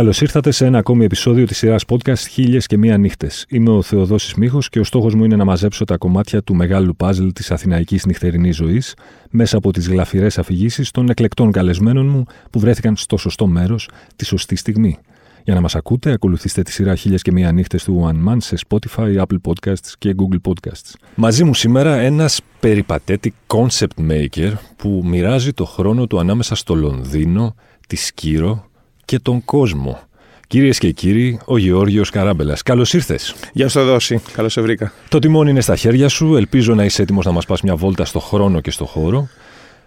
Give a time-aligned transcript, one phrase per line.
[0.00, 3.44] Καλώς ήρθατε σε ένα ακόμη επεισόδιο της σειράς podcast Χίλιες και Μία Νύχτες.
[3.48, 6.96] Είμαι ο Θεοδόσης Μίχο και ο στόχος μου είναι να μαζέψω τα κομμάτια του μεγάλου
[6.96, 8.94] παζλ της αθηναϊκής νυχτερινής ζωής
[9.30, 14.24] μέσα από τις γλαφυρές αφηγήσεις των εκλεκτών καλεσμένων μου που βρέθηκαν στο σωστό μέρος τη
[14.24, 14.98] σωστή στιγμή.
[15.44, 18.56] Για να μας ακούτε, ακολουθήστε τη σειρά Χίλιες και Μία Νύχτες του One Man σε
[18.68, 20.94] Spotify, Apple Podcasts και Google Podcasts.
[21.14, 27.54] Μαζί μου σήμερα ένας περιπατέτη concept maker που μοιράζει το χρόνο του ανάμεσα στο Λονδίνο,
[27.86, 28.69] τη Σκύρο
[29.10, 29.98] και τον κόσμο.
[30.46, 32.62] Κυρίες και κύριοι, ο Γεώργιος Καράμπελας.
[32.62, 33.34] Καλώς ήρθες.
[33.52, 34.20] Γεια σου, Δόση.
[34.32, 34.92] Καλώς σε βρήκα.
[35.08, 36.36] Το τιμόνι είναι στα χέρια σου.
[36.36, 39.28] Ελπίζω να είσαι έτοιμος να μας πας μια βόλτα στο χρόνο και στο χώρο.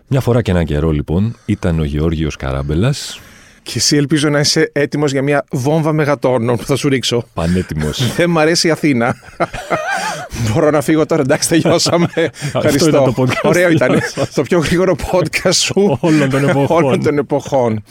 [0.07, 3.19] Μια φορά και έναν καιρό, λοιπόν, ήταν ο Γεώργιος Καράμπελας.
[3.63, 7.23] Και εσύ ελπίζω να είσαι έτοιμος για μια βόμβα μεγατόνων που θα σου ρίξω.
[7.33, 8.03] Πανέτοιμος.
[8.17, 9.15] Δεν μ' αρέσει η Αθήνα.
[10.53, 12.07] Μπορώ να φύγω τώρα, εντάξει, τελειώσαμε.
[12.53, 13.41] Αυτό ήταν το podcast.
[13.43, 13.99] Ωραίο ήταν.
[14.35, 16.83] το πιο γρήγορο podcast σου Όλων των εποχών.
[16.83, 17.83] όλων των εποχών.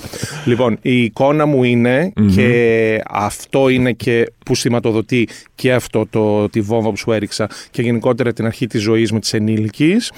[0.44, 6.60] λοιπόν, η εικόνα μου είναι και αυτό είναι και που σηματοδοτεί και αυτό το, τη
[6.60, 10.12] βόμβα που σου έριξα και γενικότερα την αρχή της ζωής μου της ενήλικης.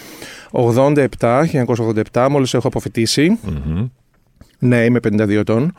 [0.52, 1.06] 87,
[2.12, 3.38] 1987, μόλις έχω αποφοιτήσει.
[3.42, 3.86] Μμμ.
[4.64, 5.74] Ναι, είμαι 52 ετών.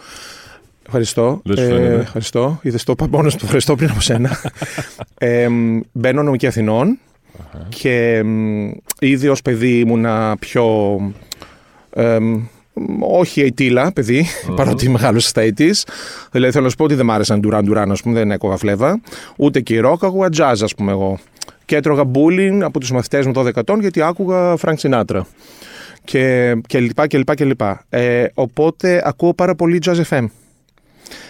[0.86, 1.42] Ευχαριστώ.
[1.44, 2.02] Δεν σου φαίνεται.
[2.02, 2.60] ευχαριστώ.
[2.62, 3.42] Είδες το είπα μόνος του.
[3.44, 4.38] Ευχαριστώ πριν από σένα.
[5.18, 7.00] ε, μ, μπαίνω νομική Αθηνών
[7.70, 8.70] και μ,
[9.00, 10.96] ήδη ως παιδί ήμουνα πιο.
[11.90, 12.44] ε, μ,
[13.02, 14.26] όχι αιτήλα, παιδί,
[14.56, 15.82] παρότι μεγάλωσα στα 80's.
[16.32, 18.58] Δηλαδή θέλω να σου πω ότι δεν μ' άρεσαν Ντουράν Ντουράν, ας πούμε, δεν έκογα
[18.58, 19.02] φλέβα.
[19.36, 21.20] Ούτε και ροκ, άκουγα jazz, ας πούμε εγώ.
[21.66, 25.22] Και έτρωγα bullying από τους μαθητές μου 12 ετών γιατί άκουγα Frank Sinatra
[26.06, 27.86] και, και λοιπά και λοιπά και λοιπά.
[27.90, 30.26] Ε, οπότε ακούω πάρα πολύ Jazz FM.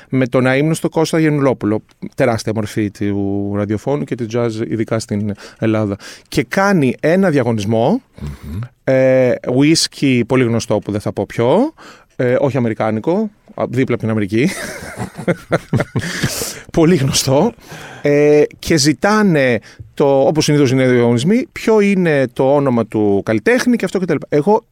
[0.09, 1.81] Με το να ήμουν στο Κώστα Γεννουλόπουλο,
[2.15, 5.95] τεράστια μορφή του ραδιοφώνου και τη jazz ειδικά στην Ελλάδα.
[6.27, 8.01] Και κάνει ένα διαγωνισμό,
[8.83, 11.73] ε, whisky πολύ γνωστό που δεν θα πω ποιο,
[12.15, 14.49] ε, όχι αμερικάνικο, α, δίπλα από την Αμερική.
[16.77, 17.53] πολύ γνωστό.
[18.01, 19.59] Ε, και ζητάνε,
[19.93, 24.15] το, όπως συνήθως είναι οι διαγωνισμοί, ποιο είναι το όνομα του καλλιτέχνη και αυτό κτλ.
[24.29, 24.63] Εγώ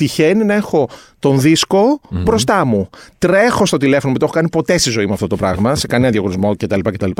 [0.00, 0.88] τυχαίνει να έχω
[1.18, 2.88] τον δισκο μπροστά μου.
[3.18, 5.86] Τρέχω στο τηλέφωνο, δεν το έχω κάνει ποτέ στη ζωή μου αυτό το πράγμα, σε
[5.86, 6.80] κανένα διαγωνισμό κτλ.
[6.80, 7.10] κτλ.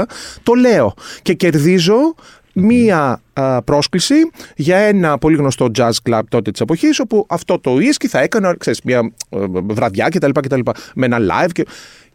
[0.42, 2.14] Το λέω και κερδίζω
[2.52, 4.14] μία α, πρόσκληση
[4.56, 8.56] για ένα πολύ γνωστό jazz club τότε της εποχής όπου αυτό το ίσκι θα έκανα
[8.56, 10.30] ξέρεις, μια ε, βραδιά κτλ.
[10.30, 10.60] κτλ.
[10.94, 11.66] με ένα live και,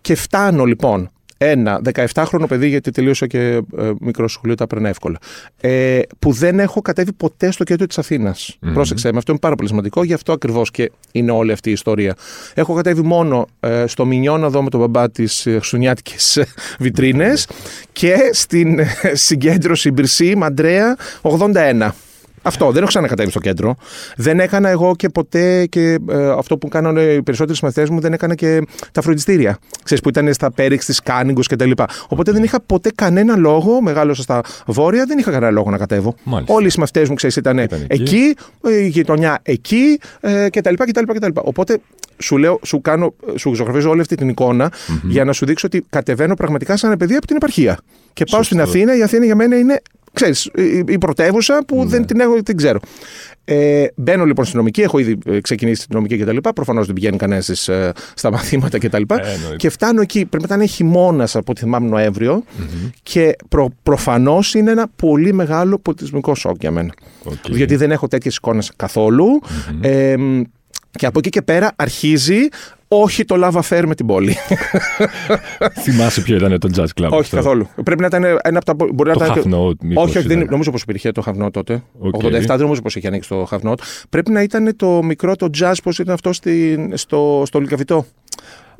[0.01, 3.39] και φτάνω λοιπόν ένα 17χρονο παιδί, γιατί τελείωσα και
[3.77, 5.17] ε, μικρό σχολείο, τα έπαιρνα εύκολα.
[5.61, 8.35] Ε, που δεν έχω κατέβει ποτέ στο κέντρο της αθηνα
[8.73, 11.71] Πρόσεξε με, αυτό είναι πάρα πολύ σημαντικό, γι' αυτό ακριβώς και είναι όλη αυτή η
[11.71, 12.15] ιστορία.
[12.53, 16.15] Έχω κατέβει μόνο ε, στο Μινιό να δω με τον μπαμπά τι Χριστουγεννιάτικε
[16.79, 17.47] βιτρίνες
[17.91, 21.89] και στην ε, συγκέντρωση Μπυρσή Μαντρέα 81.
[22.45, 22.65] Αυτό.
[22.65, 23.75] Δεν έχω ξανακατέβει στο κέντρο.
[24.15, 28.13] Δεν έκανα εγώ και ποτέ και ε, αυτό που κάνανε οι περισσότεροι μαθητέ μου, δεν
[28.13, 28.61] έκανα και
[28.91, 29.57] τα φροντιστήρια.
[29.83, 31.71] Ξέρεις που ήταν στα πέριξ τη Κάνιγκος κτλ.
[32.07, 36.15] Οπότε δεν είχα ποτέ κανένα λόγο, μεγάλωσα στα βόρεια, δεν είχα κανένα λόγο να κατέβω.
[36.23, 36.53] Μάλιστα.
[36.53, 38.01] Όλοι οι συμμαθητές μου, ξέρεις, ήταν, Ήταν εκεί.
[38.01, 38.35] εκεί,
[38.81, 41.31] η γειτονιά εκεί ε, κτλ, κτλ, κτλ.
[41.33, 41.79] Οπότε
[42.17, 44.71] σου λέω, σου κάνω, σου ζωγραφίζω όλη αυτή την εικονα
[45.03, 47.77] για να σου δείξω ότι κατεβαίνω πραγματικά σαν ένα παιδί από την επαρχία.
[48.13, 48.71] Και πάω στην Σωστό.
[48.71, 49.81] Αθήνα, η Αθήνα για μένα είναι,
[50.15, 52.79] ξέρεις, η, η πρωτεύουσα που δεν την έχω, την ξέρω.
[53.47, 56.37] Ε, μπαίνω λοιπόν στην νομική, έχω ήδη ε, ξεκινήσει την νομική κτλ.
[56.55, 58.95] Προφανώς δεν πηγαίνει κανένας στις, ε, στα μαθήματα κτλ.
[58.95, 59.55] εννοείται.
[59.55, 62.43] και φτάνω εκεί, πρέπει να είναι χειμώνας από ό,τι θυμάμαι Νοέμβριο,
[63.03, 66.93] και προ, προφανώς είναι ένα πολύ μεγάλο πολιτισμικό σοκ για μένα.
[67.23, 67.33] Οκ.
[67.49, 69.25] Γιατί δεν έχω τέτοιες εικόνες καθόλου.
[69.81, 70.15] Ε,
[70.95, 72.47] και από εκεί και πέρα αρχίζει
[72.87, 74.35] όχι το love affair με την πόλη.
[75.83, 77.09] Θυμάσαι ποιο ήταν το Jazz Club.
[77.09, 77.69] όχι αυτό; καθόλου.
[77.83, 78.73] Πρέπει να ήταν ένα από τα.
[78.93, 79.35] Μπορεί Το να ήταν.
[79.35, 80.51] Half Note, μήπως όχι, όχι, δεν, ήταν.
[80.51, 81.83] νομίζω πως υπήρχε το Half Note τότε.
[81.99, 82.15] Οκ.
[82.15, 83.79] 87 δεν νομίζω πως είχε ανοίξει το Half Note.
[84.09, 88.05] Πρέπει να ήταν το μικρό το jazz, πώς ήταν αυτό στην, στο, στο Λυκαβητό.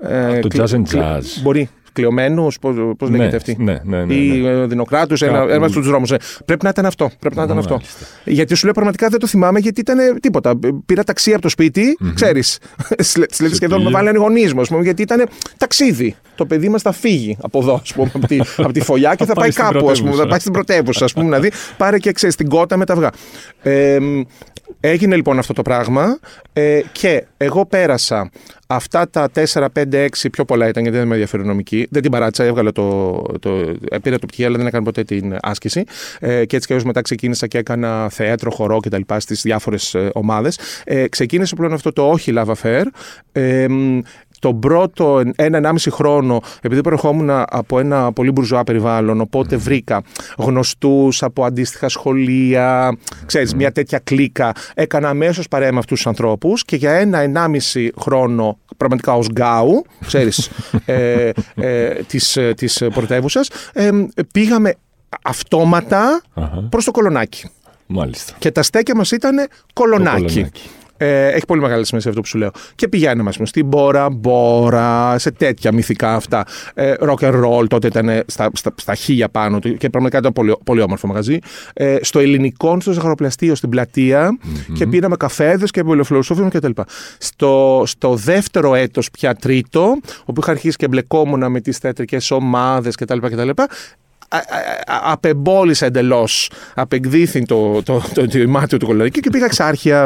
[0.01, 1.23] Ε, το κλει- Jazz in κλει- Jazz.
[1.41, 1.69] Μπορεί.
[1.93, 2.71] Κλεομένους, πώς
[3.07, 4.49] Ναι, λέγεται αυτή; ναι, ναι, ναι, Ή ναι.
[4.49, 5.49] ε, Δεινοκράτους, ένα, Κάπου.
[5.51, 6.11] ένας στους δρόμους.
[6.45, 7.11] Πρέπει να ήταν αυτό.
[7.19, 7.73] Πρέπει να ήταν αυτό.
[7.73, 8.05] Μάλιστα.
[8.25, 10.53] Γιατί σου λέω πραγματικά δεν το θυμάμαι γιατί ήταν τίποτα.
[10.85, 12.57] Πήρα ταξί από το σπίτι, ξέρεις.
[13.37, 13.95] Δηλαδή σχεδόν με πήγε.
[13.97, 15.27] βάλανε γονείς μου, ας πούμε, γιατί ήταν
[15.57, 16.15] ταξίδι.
[16.35, 19.25] Το παιδί μας θα φύγει από εδώ, ας πούμε, από τη, από τη φωλιά και
[19.25, 20.23] θα, Θα πάει πάει στην κάπου, ας πούμε, πρωτεύουσα.
[20.23, 21.51] θα πάει στην πρωτεύουσα, ας πούμε, να δει.
[21.77, 23.09] Πάρε και ξέρεις την κότα με τα αυγά.
[23.61, 24.21] Ε, μ,
[24.79, 26.19] έγινε λοιπόν αυτό το πράγμα
[26.53, 28.29] ε, και εγώ πέρασα
[28.67, 31.87] αυτά τα 4, 5, 6 πιο πολλά ήταν γιατί δεν με ενδιαφέρει η νομική.
[31.89, 33.49] Δεν την παράτησα, έβγαλα το, το,
[33.89, 35.83] ε, πήρα το πτυχίο, αλλά δεν έκανα ποτέ την άσκηση.
[36.19, 39.01] Ε, και έτσι και έως μετά ξεκίνησα και έκανα θέατρο, χορό κτλ.
[39.17, 40.59] στις διάφορες ομάδες.
[40.83, 42.83] Ε, ξεκίνησε πλέον αυτό το όχι love affair.
[43.31, 43.67] Ε,
[44.45, 50.03] μ, τον πρώτο ένα-ενάμιση χρόνο, επειδή προερχόμουν από ένα πολύ μπουρζουά περιβάλλον, οπότε βρήκα
[50.37, 54.51] γνωστούς από αντίστοιχα σχολεία, ξέρεις, μια τέτοια κλίκα.
[54.73, 60.49] Έκανα αμέσως παρέα με αυτούς τους ανθρώπους και για ένα-ενάμιση χρόνο πραγματικά ως γκάου, ξέρεις,
[60.85, 63.89] ε, ε, της, ε, της πρωτεύουσας, ε,
[64.33, 64.73] πήγαμε
[65.21, 66.21] αυτόματα
[66.69, 67.49] προς το κολονάκι.
[67.85, 68.33] Μάλιστα.
[68.39, 70.33] Και τα στέκια μας ήταν κολονάκι.
[70.33, 70.69] κολονάκι.
[70.97, 72.51] Ε, έχει πολύ μεγάλη σημασία αυτό που σου λέω.
[72.75, 76.45] Και πηγαίνουμε, ας πούμε, στην Μπόρα, Μπόρα, σε τέτοια μυθικά αυτά.
[76.73, 80.33] Ε, rock and roll, τότε ήταν στα, στα, στα χίλια πάνω του και πραγματικά ήταν
[80.33, 81.39] πολύ, πολύ όμορφο μαγαζί.
[81.73, 84.37] Ε, στο ελληνικό, στο ζαχαροπλαστείο, στην πλατεια
[84.73, 86.81] και πήραμε καφέδες και πολυφιλοσόφια κτλ.
[87.17, 92.95] Στο, στο δεύτερο έτος, πια τρίτο, όπου είχα αρχίσει και μπλεκόμουν με τις θεατρικές ομάδες
[92.95, 93.17] κτλ.
[93.17, 93.49] κτλ
[94.85, 100.03] απεμπόλησε εντελώς, απεκδίθη το, το, το, το, μάτι του κολονάκι και πήγα εξάρχεια.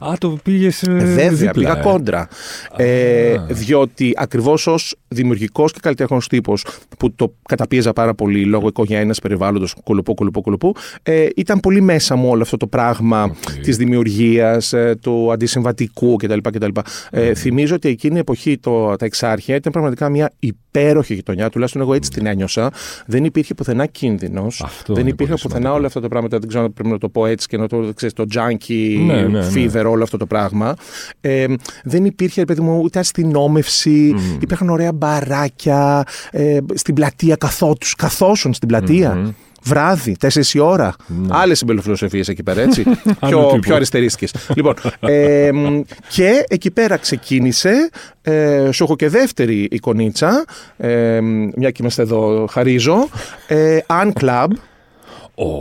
[0.00, 0.82] Α, το πήγες.
[0.82, 1.82] Ε, Βέβαια, δίπλα, πήγα ε.
[1.82, 2.28] κόντρα.
[2.76, 6.64] Ε, διότι ακριβώς ως δημιουργικός και καλλιτέχνο τύπος,
[6.98, 12.16] που το καταπίεζα πάρα πολύ λόγω οικογένειας, περιβάλλοντος, κολοπού, κολοπού, κολοπού, ε, ήταν πολύ μέσα
[12.16, 13.58] μου όλο αυτό το πράγμα Okay.
[13.62, 16.38] της δημιουργίας, ε, του αντισυμβατικού κτλ.
[16.38, 16.80] κτλ.
[17.10, 21.82] Ε, θυμίζω ότι εκείνη η εποχή το, τα εξάρχεια ήταν πραγματικά μια υπέροχη γειτονιά, τουλάχιστον
[21.82, 22.70] εγώ έτσι την ένιωσα.
[23.06, 24.62] Δεν υπήρχε πουθενά κίνδυνος.
[24.64, 25.76] Αυτό Δεν είναι υπήρχε πολύ πουθενά σημαντικό.
[25.78, 26.38] όλα αυτά τα πράγματα.
[26.38, 29.14] Δεν ξέρω αν πρέπει να το πω έτσι και να το ξέρεις, το junkie Ναι,
[29.14, 29.48] ναι, ναι.
[29.54, 30.74] fever, όλο αυτό το πράγμα.
[31.20, 31.46] Ε,
[31.84, 34.14] δεν υπήρχε, ρε παιδί μου, ούτε αστυνόμευση.
[34.40, 36.04] Υπήρχαν ωραία μπαράκια.
[36.30, 40.94] Ε, στην πλατεία καθότους, καθόσουν στην πλατεια Βράδυ, 4 η ώρα.
[41.28, 42.82] Άλλες συμπεριφιλοσοφίες εκεί πέρα, έτσι.
[43.26, 43.58] πιο, τύπου.
[43.58, 44.38] πιο αριστερίστικε.
[44.56, 47.90] λοιπόν, ε, μ, και εκεί πέρα ξεκίνησε.
[48.22, 50.44] Ε, σου έχω και δεύτερη εικονίτσα.
[50.76, 53.08] Ε, μ, μια και είμαστε εδώ, χαρίζω.
[53.46, 54.46] Ε, Un Club.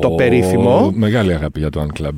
[0.02, 0.92] το Ω, περίφημο.
[0.96, 2.18] Μεγάλη αγάπη για το Unclub.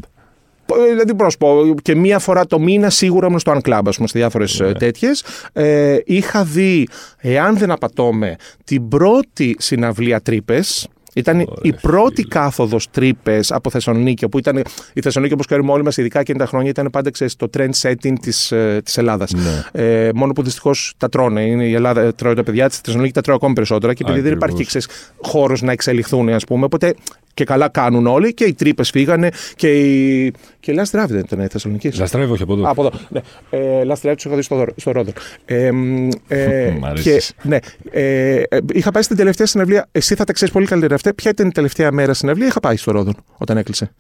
[0.76, 3.82] Ε, Δηλαδή, πώς να σου πω, και μία φορά το μήνα σίγουρα ήμουν στο Unclub,
[3.86, 4.68] ας πούμε, σε διάφορες Ναι.
[4.68, 5.24] ε, τέτοιες.
[5.54, 6.88] Ε, είχα δει,
[7.18, 10.88] εάν δεν απατώμε, την πρώτη συναυλία τρύπες.
[11.14, 14.58] Ήταν η πρώτη κάθοδος τρύπες από Θεσσαλονίκη, όπου ήταν
[14.94, 17.72] η Θεσσαλονίκη, όπως ξέρουμε όλοι μας, ειδικά εκείνα τα χρόνια, ήταν πάντα ξέρεις, το trend
[17.82, 19.32] setting της της Ελλάδας.
[19.34, 19.84] Ναι.
[19.84, 21.42] Ε, μόνο που δυστυχώς τα τρώνε.
[21.42, 24.04] Είναι η Ελλάδα ε, τρώει τα παιδιά της, η Θεσσαλονίκη τα τρώει ακόμη περισσότερα και
[24.04, 24.60] επειδή δεν Ακριβώς.
[24.60, 24.88] υπάρχει
[25.22, 26.66] χώρος να εξελιχθούν, ας πούμε.
[26.66, 26.96] Οπότε
[27.34, 30.34] και καλά κάνουν όλοι και οι τρύπες φύγανε και η.
[30.60, 31.92] Και η Last Drive δεν ήταν η Θεσσαλονίκη.
[31.98, 32.70] Λαστρεύει, όχι από εδώ.
[32.70, 32.92] Από εδώ.
[33.10, 33.20] Ναι.
[33.50, 35.14] Ε, Last Drive τους είχα δει στο, δω- στο Ρόδον.
[35.46, 37.34] Ε, μ, ε, Μ' αρέσεις.
[37.42, 37.58] και, ναι,
[37.92, 39.88] ε, ε, είχα πάει στην τελευταία συναυλία.
[39.92, 41.14] Εσύ θα τα ξέρεις πολύ καλύτερα αυτά.
[41.14, 43.92] Ποια ήταν η τελευταία μέρα συναυλία, είχα πάει στο Ρόδον όταν έκλεισε.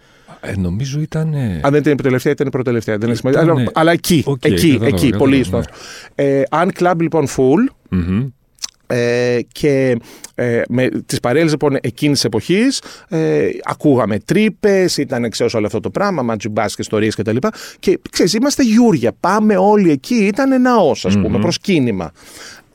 [0.42, 1.34] Ε, νομίζω ήταν.
[1.34, 2.98] ε, Αν δεν ήταν η τελευταία, ήταν η προτελευταία.
[2.98, 3.42] Δεν έχει σημασία.
[3.42, 5.44] Ήτανε- Αλλά, αλλά εκεί, Οκ, εκεί, κατάλαβα, εκεί, κατάλαβα, πολύ ναι.
[5.44, 5.74] στο αυτό.
[6.16, 8.28] Ε, Αν κλαμπ λοιπόν φουλ, μμμ.
[8.88, 9.98] Ε, και
[10.36, 15.80] ε, με τις παρέες λοιπόν εκείνης της εποχής ε, ακούγαμε Τρύπες, ήταν ξέρω όλο αυτό
[15.80, 17.38] το πράγμα, ματζιμπάς και ιστορίες κτλ.
[17.40, 17.50] Και,
[17.80, 22.12] και ξέρεις, είμαστε γιούρια, πάμε όλοι εκεί, ήταν ναός ας πούμε, προσκύνημα.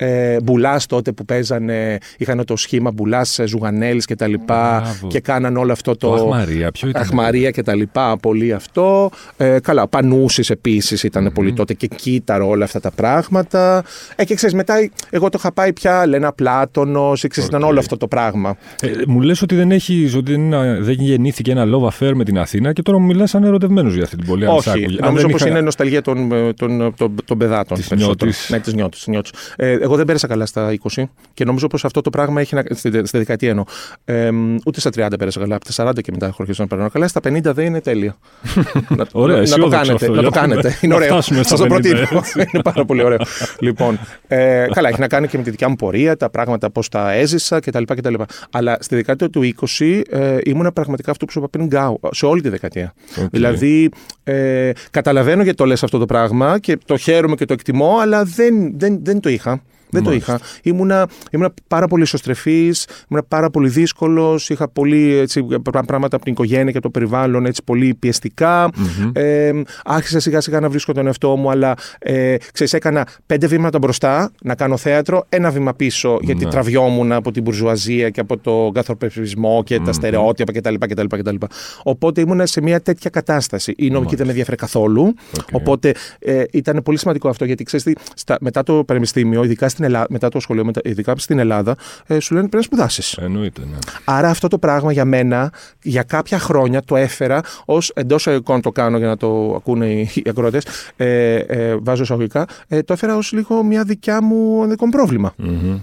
[0.01, 5.07] Ε, Μπουλάς τότε που παίζανε, είχαν το σχήμα Μπουλάς, Ζουγανέλης και τα λοιπά Μπράβο.
[5.09, 6.09] και κάναν όλο αυτό το.
[6.09, 7.03] Το Αχ Μαρία, ποιο ήταν.
[7.03, 9.11] Αχ Μαρία και τα λοιπά, πολύ αυτό.
[9.37, 13.85] Ε, καλά, Πανούσης επίσης ήταν πολύ τότε και Κύτταρο όλα αυτά τα πράγματα.
[14.17, 14.75] Ε, και ξέρεις, μετά
[15.11, 17.69] εγώ το είχα πάει πια, Λένα Πλάτωνος, ξέρεις, ήταν Οκ.
[17.69, 18.57] όλο αυτό το πράγμα.
[18.81, 22.25] Ε, μου λες ότι δεν, έχεις, ότι δεν, είναι- δεν γεννήθηκε ένα love affair με
[22.25, 24.47] την Αθήνα και τώρα μου μιλάς σαν ερωτευμένος για αυτή την πόλη.
[24.47, 24.87] αν σ' Όχι, άκουγε.
[24.87, 27.77] Αν νομίζω δεν πως είχα- είναι νοσταλγία των, ε, των, των, των νιάτων.
[27.77, 28.17] Της περισσότερο.
[28.31, 28.49] νιότης.
[28.51, 29.31] Ναι, της νιότης, της νιότης.
[29.57, 31.03] Ε, εγώ δεν πέρασα καλά στα 20
[31.35, 32.63] και νομίζω πως αυτό το πράγμα έχει να.
[32.71, 33.65] στη, στη δεκαετία εννοώ.
[34.05, 35.55] Ε, μ, ούτε στα 30 πέρασα καλά.
[35.55, 37.09] Από τα 40 και μετά έχω αρχίσει να περνάω καλά.
[37.09, 38.17] Στα 50 δεν είναι τέλεια.
[38.97, 39.93] να, Ωραία, να, να το αισιόδοξο κάνετε.
[39.93, 40.79] αυτό, να το για να κάνετε.
[40.81, 41.09] Είναι να ωραίο.
[41.13, 41.99] φτάσουμε στα Σας το 50, προτείνω.
[42.19, 42.39] έτσι.
[42.53, 43.19] είναι πάρα πολύ ωραίο.
[43.61, 43.99] λοιπόν,
[44.29, 47.13] ε, καλά, έχει να κάνει και με τη δικιά μου πορεία, τα πράγματα πώς τα
[47.13, 47.83] έζησα κτλ.
[47.87, 48.15] κτλ.
[48.51, 52.27] Αλλά στη δεκαετία του 20 ε, ήμουν πραγματικά αυτό που σου είπα πριν γκάου, σε
[52.27, 52.95] όλη τη δεκαετία.
[53.23, 53.29] Οκ.
[53.31, 53.89] Δηλαδή,
[54.25, 58.25] ε, καταλαβαίνω γιατί το λες αυτό το πράγμα και το χαίρομαι και το εκτιμώ, αλλά
[58.25, 59.63] δεν, δεν, δεν το είχα.
[59.91, 60.41] Δεν το είχα.
[60.63, 64.49] Ήμουνα, ήμουνα πάρα πολύ εσωστρεφής, ήμουνα πάρα πολύ δύσκολος.
[64.51, 68.71] Είχα πολύ έτσι, πρά- πράγματα από την οικογένεια και το περιβάλλον έτσι, πολύ πιεστικά.
[69.13, 69.51] Ε,
[69.85, 74.31] άρχισα σιγά σιγά να βρίσκω τον εαυτό μου, αλλά ε, ξέρεις, έκανα πέντε βήματα μπροστά
[74.43, 76.51] να κάνω θέατρο, ένα βήμα πίσω, γιατί Ναι.
[76.51, 81.35] τραβιόμουν από την μπουρζουαζία και από τον καθορπεσισμό και τα στερεότυπα κτλ, κτλ, κτλ.
[81.83, 83.75] Οπότε ήμουν σε μια τέτοια κατάσταση.
[83.77, 85.15] Η νομική δεν με ενδιαφέρε καθόλου.
[85.53, 87.93] Οπότε ε, ήταν πολύ σημαντικό αυτό, γιατί ξέρεις,
[88.41, 92.35] μετά το πανεπιστήμιο, ειδικά στην Ελλάδα, μετά το σχολείο, μετα- ειδικά στην Ελλάδα, ε, σου
[92.35, 93.13] λένε πρέπει να σπουδάσεις.
[93.13, 93.77] Εννοείται, ναι.
[94.05, 98.73] Άρα αυτό το πράγμα για μένα, για κάποια χρόνια το έφερα ως εντός εικόν το
[98.73, 100.65] κάνω για να το ακούνε οι, οι ακροατές.
[100.97, 102.47] Ε, ε, βάζω εισαγωγικά.
[102.69, 105.33] Ε, το έφερα ως λίγο μια δικιά μου ένα δικό μου πρόβλημα.
[105.37, 105.79] Μμμ.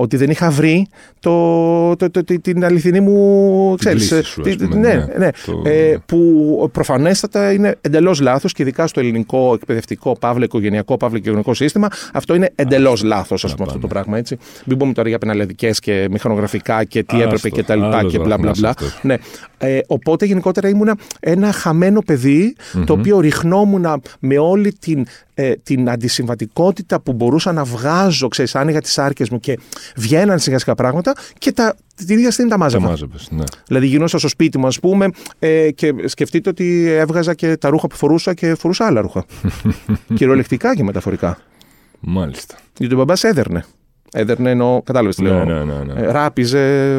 [0.00, 0.86] Ότι δεν είχα βρει
[1.20, 3.74] το, το, το, τη- την αληθινή μου.
[3.78, 5.14] Ξέρεις, λύση σου, ας τη- πούμε, ναι, ναι.
[5.18, 5.30] ναι.
[5.46, 11.18] Το- Ε, που προφανέστατα είναι εντελώς λάθος και ειδικά στο ελληνικό εκπαιδευτικό, παύλα οικογενειακό, παύλα
[11.18, 14.18] κοινωνικό σύστημα, αυτό είναι εντελώς λάθος, ας πούμε, αυτό το πράγμα.
[14.18, 14.36] Έτσι.
[14.64, 18.12] Μην πούμε τώρα για πεναλεδικέ και μηχανογραφικά και τι Άστο, έπρεπε και τα λοιπά άλλος
[18.12, 18.68] και μπλα μπλα βαθμός μπλα.
[18.68, 18.98] αυτός.
[19.02, 19.16] Ναι.
[19.58, 23.86] Ε, οπότε γενικότερα ήμουνα ένα χαμένο παιδί, το οποίο ριχνόμουν
[24.20, 25.06] με όλη την
[25.40, 29.58] ε, την αντισυμβατικότητα που μπορούσα να βγάζω, ξέρεις, άνοιγα τις άρκες μου και
[29.96, 32.84] βγαίναν σιγά σιγά πράγματα και τα, την ίδια στιγμή τα μάζευα.
[32.84, 33.44] Τα μάζευες, ναι.
[33.66, 37.86] Δηλαδή γινόσα στο σπίτι μου, ας πούμε, ε, και σκεφτείτε ότι έβγαζα και τα ρούχα
[37.86, 39.24] που φορούσα και φορούσα άλλα ρούχα.
[40.14, 41.38] Κυριολεκτικά και μεταφορικά.
[42.00, 42.56] Μάλιστα.
[42.78, 43.64] Γιατί ο μπαμπάς έδερνε.
[44.12, 45.44] Έδερνε ενώ, κατάλαβες τι λέω.
[45.44, 46.00] Ναι, ναι, ναι, ναι.
[46.00, 46.96] Ε, Ράπιζε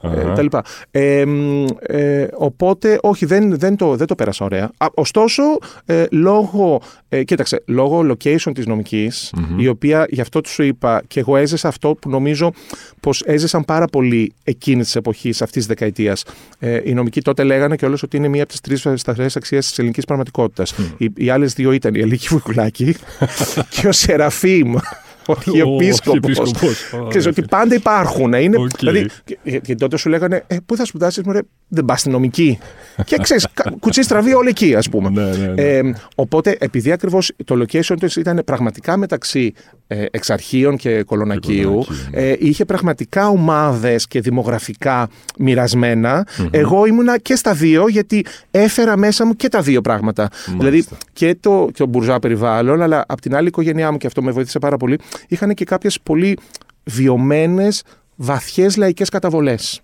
[0.00, 0.32] ε, Αχα.
[0.32, 0.64] τα λοιπά.
[0.90, 4.70] Ε, μ, ε, οπότε, όχι, δεν, δεν, το, δεν το πέρασα ωραία.
[4.76, 5.42] Α, ωστόσο,
[5.84, 11.20] ε, λόγω, ε, κοίταξε, λόγω location της νομικης η οποία, γι' αυτό σου είπα, και
[11.20, 12.52] εγώ έζησα αυτό που νομίζω
[13.00, 16.24] πως έζησαν πάρα πολύ εκείνη της εποχής, αυτής της δεκαετίας.
[16.58, 19.66] Ε, οι νομικοί τότε λέγανε και όλες ότι είναι μία από τις τρεις σταθερές αξίες
[19.66, 20.74] της ελληνικής πραγματικότητας.
[20.96, 22.96] Οι, οι άλλες δύο ήταν η Ελίκη Βουκουλάκη
[23.80, 24.74] και ο Σεραφείμ.
[25.28, 26.38] Ο αρχιεπίσκοπος.
[26.38, 27.08] αρχιεπίσκοπος.
[27.08, 28.32] Ξέρεις Α, ότι πάντα υπάρχουν.
[28.32, 28.68] Είναι, Οκ.
[28.78, 32.58] δηλαδή, και, και τότε σου λέγανε, ε, πού θα σπουδάσεις, μωρέ, δεν πας στην νομική.
[33.04, 33.48] και ξέρεις,
[33.80, 35.08] κουτσοί στραβοί όλοι εκεί, ας πούμε.
[35.10, 35.62] Ναι, ναι, ναι.
[35.62, 39.52] Ε, οπότε, επειδή ακριβώς το location τους ήταν πραγματικά μεταξύ
[39.86, 42.20] ε, Εξαρχείων και Κολωνακίου, Κολωνακίου, ναι.
[42.20, 45.08] ε, είχε πραγματικά ομάδες και δημογραφικά
[45.38, 46.26] μοιρασμένα.
[46.50, 50.28] Εγώ ήμουνα και στα δύο, γιατί έφερα μέσα μου και τα δύο πράγματα.
[50.58, 54.22] Δηλαδή και το, το μπουρζουά περιβάλλον, αλλά απ' την άλλη η οικογένειά μου, και αυτό
[54.22, 56.38] με βοήθησε πάρα πολύ, είχαν και κάποιες πολύ
[56.84, 57.82] βιωμένες
[58.16, 59.80] βαθιές λαϊκές καταβολές.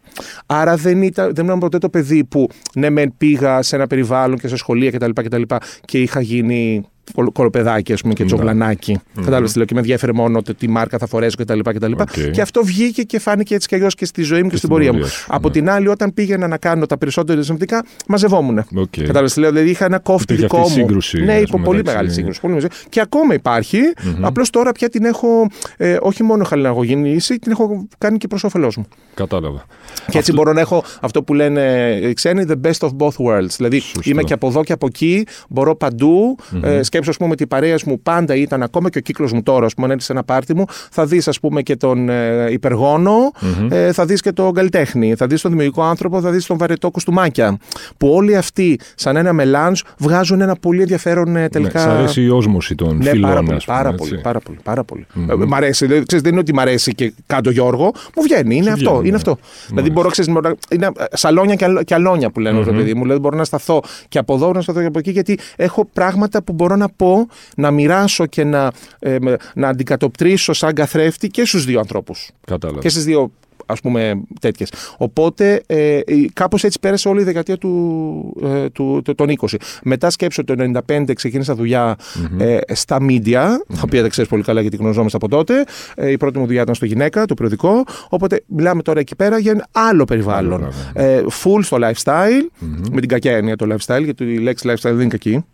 [0.46, 4.38] Άρα δεν, ήταν, δεν ήμουν ποτέ το παιδί που ναι, μεν πήγα σε ένα περιβάλλον
[4.38, 5.10] και σε σχολεία κτλ.
[5.22, 8.98] Και, τα λοιπά και είχα γίνει κωλ- κωλοπαιδάκι, ας πούμε, και τσογλανάκι.
[9.14, 11.58] Κατάλαβες τι λέω, και με ενδιέφερε μόνο το τι μάρκα θα φορέσω κτλ.
[11.58, 12.02] Και, τα λοιπά.
[12.02, 12.30] Οκ.
[12.30, 14.92] και αυτό βγήκε και φάνηκε έτσι κι αλλιώς και στη ζωή μου και, στην πορεία
[14.92, 14.98] μου.
[14.98, 15.52] πορεία σου, Από ναι.
[15.54, 18.58] την άλλη, όταν πήγαινα να κάνω τα περισσότερα δημοτικά, μαζευόμουν.
[18.58, 18.86] Οκ.
[18.98, 20.86] Κατάλαβες τι λέω, δηλαδή είχα ένα κόφτη Υπήρχε δικό αυτή η μου.
[20.86, 22.40] σύγκρουση, ναι, ας υπό πούμε, πολύ μεταξύ- μεγάλη σύγκρουση.
[22.40, 22.72] Πολύ μεγάλη.
[22.88, 23.78] Και ακόμα υπάρχει.
[24.20, 28.76] Απλώς τώρα πια την έχω ε, όχι μόνο χαλιναγωγενήσει, την έχω κάνει και προς όφελός
[28.76, 28.86] μου.
[29.14, 29.64] Κατάλαβα.
[30.10, 33.50] Και έτσι μπορώ να έχω αυτό που λένε οι ξένοι, the best of both worlds.
[33.56, 34.10] Δηλαδή Σωστό.
[34.10, 36.36] είμαι και από εδώ και από εκεί, μπορώ παντού.
[36.62, 39.42] Ε, σκέψω, ας πούμε, ότι οι παρέε μου πάντα ήταν ακόμα και ο κύκλος μου
[39.42, 42.08] τώρα, ας πούμε, αν έρθεις σε ένα πάρτι μου, θα δεις, ας πούμε, και τον
[42.08, 43.32] ε, υπεργονο
[43.68, 46.90] ε, θα δεις και τον καλλιτέχνη, θα δεις τον δημιουργικό άνθρωπο, θα δεις τον βαρετό
[46.90, 47.58] κουστούμάκια.
[47.96, 51.86] Που όλοι αυτοί, σαν ένα μελάνζ, βγάζουν ένα πολύ ενδιαφέρον ε, τελικά.
[51.86, 54.08] Ναι, σ' αρέσει η όσμωση των Ναι, φιλών, πάρα πολύ, ας πούμε, πάρα, έτσι.
[54.08, 55.06] πολύ, πάρα πολύ, πάρα πολύ.
[55.30, 58.56] Ε, μ' αρέσει, δηλαδή, ξέρεις, δεν είναι ότι μ' αρέσει και κάτω Γιώργο, μου βγαίνει,
[58.56, 59.16] είναι Σου αυτό, βγαίνει, είναι ναι.
[59.16, 59.38] αυτό.
[59.68, 62.64] Δηλαδή μπορώ, ξέρεις, μπορώ να- είναι ε, σαλόνια και, αλ- και αλόνια που λένε, mm
[62.64, 65.38] παιδί μου, δηλαδή μπορώ να σταθώ και από εδώ, να σταθώ και από εκεί, γιατί
[65.56, 70.72] έχω πράγματα που μπορώ να πω, να μοιράσω και να, ε, με- να αντικατοπτρίσω σαν
[70.72, 72.30] καθρέφτη και στους δύο ανθρώπους.
[72.46, 72.80] Κατάλαβα.
[72.80, 73.30] Και στις δύο
[73.66, 74.72] ας πούμε τέτοιες.
[74.96, 79.56] Οπότε ε, η- κάπως έτσι πέρασε όλη η δεκαετία του, ε, του, του- των 20.
[79.84, 80.54] Μετά σκέψω το
[80.86, 81.96] 95 ξεκίνησα δουλειά,
[82.38, 83.32] ε, στα media,
[83.68, 85.64] τα οποία δεν ξέρεις πολύ καλά γιατί γνωριζόμαστε από τότε.
[85.96, 87.84] Ε, η πρώτη μου δουλειά ήταν στο γυναίκα, το περιοδικό.
[88.08, 90.52] Οπότε μιλάμε τώρα εκεί πέρα για ένα άλλο περιβάλλον.
[90.64, 92.48] Άλλο Ε, full στο lifestyle,
[92.92, 95.44] με την κακιά έννοια το lifestyle, γιατί η λέξη lifestyle δεν είναι κακή.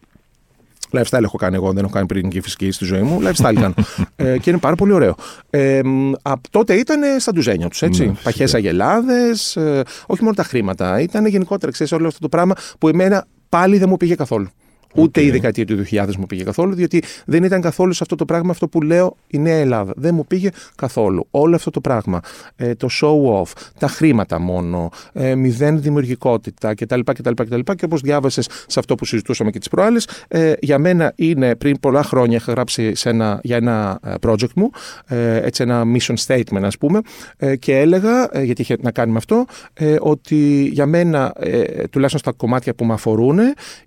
[0.92, 3.20] Lifestyle έχω κάνει εγώ, δεν έχω κάνει πυρηνική φυσική στη ζωή μου.
[3.22, 3.74] Lifestyle κάνω.
[4.16, 5.14] ε, και είναι πάρα πολύ ωραίο.
[5.50, 8.06] Ε, μ, απ' τότε ήταν στα ντουζένια τους, έτσι.
[8.06, 11.00] Ναι, Παχές αγελάδες, ε, όχι μόνο τα χρήματα.
[11.00, 14.48] Ήταν γενικότερα, ξέρεις, όλο αυτό το πράγμα που εμένα πάλι δεν μου πήγε καθόλου.
[14.94, 18.24] Ούτε η δεκαετία του 2000 μου πήγε καθόλου, διότι δεν ήταν καθόλου σε αυτό το
[18.24, 19.92] πράγμα αυτό που λέω η Νέα Ελλάδα.
[19.96, 21.26] Δεν μου πήγε καθόλου.
[21.30, 22.20] Όλο αυτό το πράγμα.
[22.56, 27.00] Ε, το show off, τα χρήματα μόνο, ε, μηδέν δημιουργικότητα κτλ.
[27.00, 27.60] κτλ, κτλ.
[27.60, 31.80] Και όπως διάβασες σε αυτό που συζητούσαμε και τις προάλλες, ε, για μένα είναι πριν
[31.80, 34.70] πολλά χρόνια είχα γράψει σε ένα, για ένα ε, project μου,
[35.06, 37.00] ε, έτσι ένα mission statement, ας πούμε,
[37.36, 41.62] ε, και έλεγα, ε, γιατί είχε να κάνει με αυτό, ε, ότι για μένα, ε,
[41.86, 43.38] τουλάχιστον στα κομμάτια που με αφορούν,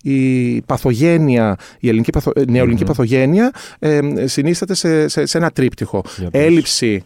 [0.01, 0.91] η παθογένεια,
[1.79, 6.03] η ελληνική παθο, ε, νεοελληνική παθογένεια ε, συνίσταται σε, σε, σε ένα τρίπτυχο.
[6.17, 6.41] Για πες.
[6.45, 7.03] Έλλειψη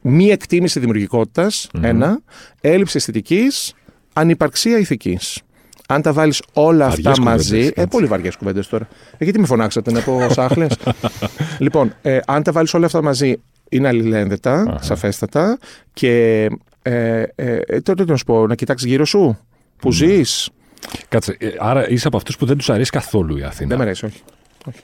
[0.00, 2.20] μη εκτίμηση δημιουργικότητας, ένα,
[2.60, 3.74] έλλειψη αισθητικής,
[4.12, 5.40] ανυπαρξία ηθικής.
[5.88, 7.58] Αν τα βάλεις όλα Βαριές αυτά κουβέντες, μαζί.
[7.58, 7.86] Ε, έτσι.
[7.90, 8.88] πολύ βαριές κουβέντες τώρα.
[9.18, 10.66] Ε, γιατί με φωνάξατε να πω σάχλε.
[11.58, 13.36] λοιπόν, ε, αν τα βάλεις όλα αυτά μαζί,
[13.68, 14.82] είναι αλληλένδετα, Αχα.
[14.82, 15.58] σαφέστατα.
[15.92, 16.48] Και
[16.82, 19.38] ε, ε, ε, τότε τι να σου πω, να κοιτάξεις γύρω σου
[19.76, 20.48] που ζεις.
[21.08, 23.68] Κάτσε, ε, άρα είσαι από αυτούς που δεν τους αρέσει καθόλου η Αθήνα.
[23.68, 24.22] Δεν με αρέσει, όχι.
[24.66, 24.80] όχι.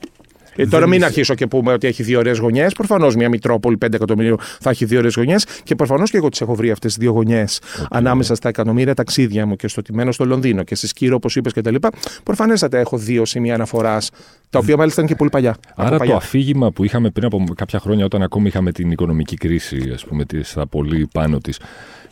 [0.56, 2.72] Ε, τώρα μην είσαι- αρχίσω και πούμε ότι έχει δύο ωραίες γωνιές.
[2.72, 5.46] Προφανώς μια Μητρόπολη 5 εκατομμυρίων θα έχει δύο ωραίες γωνιές.
[5.62, 9.46] Και προφανώς και εγώ τις έχω βρει αυτές τις δύο γωνιές ανάμεσα στα εκατομμύρια ταξίδια
[9.46, 11.74] μου και στο τιμένο στο Λονδίνο και στη Σκύρο, όπως είπες κτλ.
[12.22, 14.10] Προφανέστατα έχω δύο σημεία αναφοράς,
[14.50, 15.50] τα οποία μάλιστα είναι και πολύ παλιά.
[15.50, 16.16] Από Άρα το παλιά.
[16.16, 20.24] αφήγημα που είχαμε πριν από κάποια χρόνια, όταν ακόμη είχαμε την οικονομική κρίση, ας πούμε,
[20.24, 21.58] της- στα πολύ πάνω της.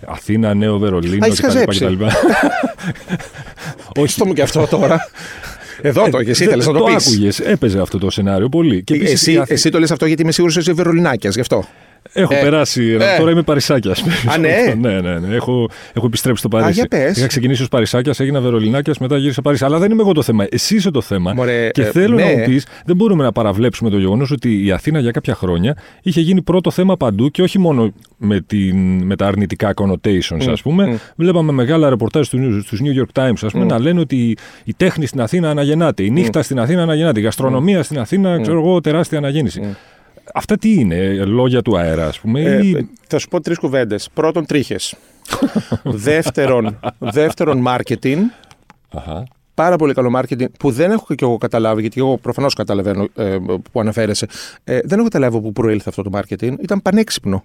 [0.06, 1.46] Αθήνα, Νέο Βερολίνο Α, έχεις κτλ.
[1.46, 1.84] χαζέψει.
[1.84, 2.04] κτλ.
[4.00, 4.98] Όχι το μου και αυτό τώρα.
[5.82, 7.06] Εδώ το και εσύ Δεν- ήθελες να το το πεις.
[7.06, 8.82] άκουγες, έπαιζε αυτό το σενάριο πολύ.
[8.82, 11.34] Και επίσης η Εσύ, Αθή- εσύ το λες αυτό γιατί είμαι σίγουρος ότι είσαι Βερολινάκιας,
[11.34, 11.64] γι' αυτό.
[12.12, 12.96] Έχω Ε, περάσει.
[13.00, 13.18] ε.
[13.18, 14.02] Τώρα είμαι Παρισάκιας.
[14.32, 15.34] Α, ναι; ναι, ναι, ναι.
[15.34, 16.72] Έχω, έχω επιστρέψει στο Παρίσι.
[16.72, 17.16] για πες.
[17.16, 19.64] Είχα ξεκινήσει ως Παρισάκιας, έγινα Βερολινάκιας, μετά γύρισα Παρίσι.
[19.64, 20.46] Αλλά δεν είμαι εγώ το θέμα.
[20.50, 21.32] Εσύ είσαι το θέμα.
[21.34, 22.24] Μωρέ, και ε, θέλω ναι.
[22.24, 25.76] να μου πεις, δεν μπορούμε να παραβλέψουμε το γεγονός ότι η Αθήνα για κάποια χρόνια
[26.02, 30.62] είχε γίνει πρώτο θέμα παντού και όχι μόνο με, την, με τα αρνητικά connotations, ας
[30.62, 30.98] πούμε.
[31.16, 35.20] Βλέπαμε μεγάλα ρεπορτάζ στους New York Times, ας πούμε, να λένε ότι η τέχνη στην
[35.20, 39.76] Αθήνα αναγεννάται, η νύχτα στην Αθήνα αναγεννάται, η γαστρονομία στην Αθήνα, ξέρω εγώ, τεράστια αναγέννηση.
[40.34, 42.40] Αυτά τι είναι, λόγια του αέρα, ας πούμε.
[42.40, 42.70] Ε, ή...
[42.70, 44.08] ε, θα σου πω τρεις κουβέντες.
[44.14, 44.94] Πρώτον, τρίχες.
[45.84, 48.18] δεύτερον, δεύτερον, marketing.
[48.90, 49.24] Αχα.
[49.54, 53.36] Πάρα πολύ καλό marketing που δεν έχω και εγώ καταλάβει, γιατί εγώ προφανώς καταλαβαίνω ε,
[53.72, 54.26] που αναφέρεσαι.
[54.64, 56.52] Ε, δεν έχω καταλάβει από πού προήλθε αυτό το marketing.
[56.62, 57.44] Ήταν πανέξυπνο.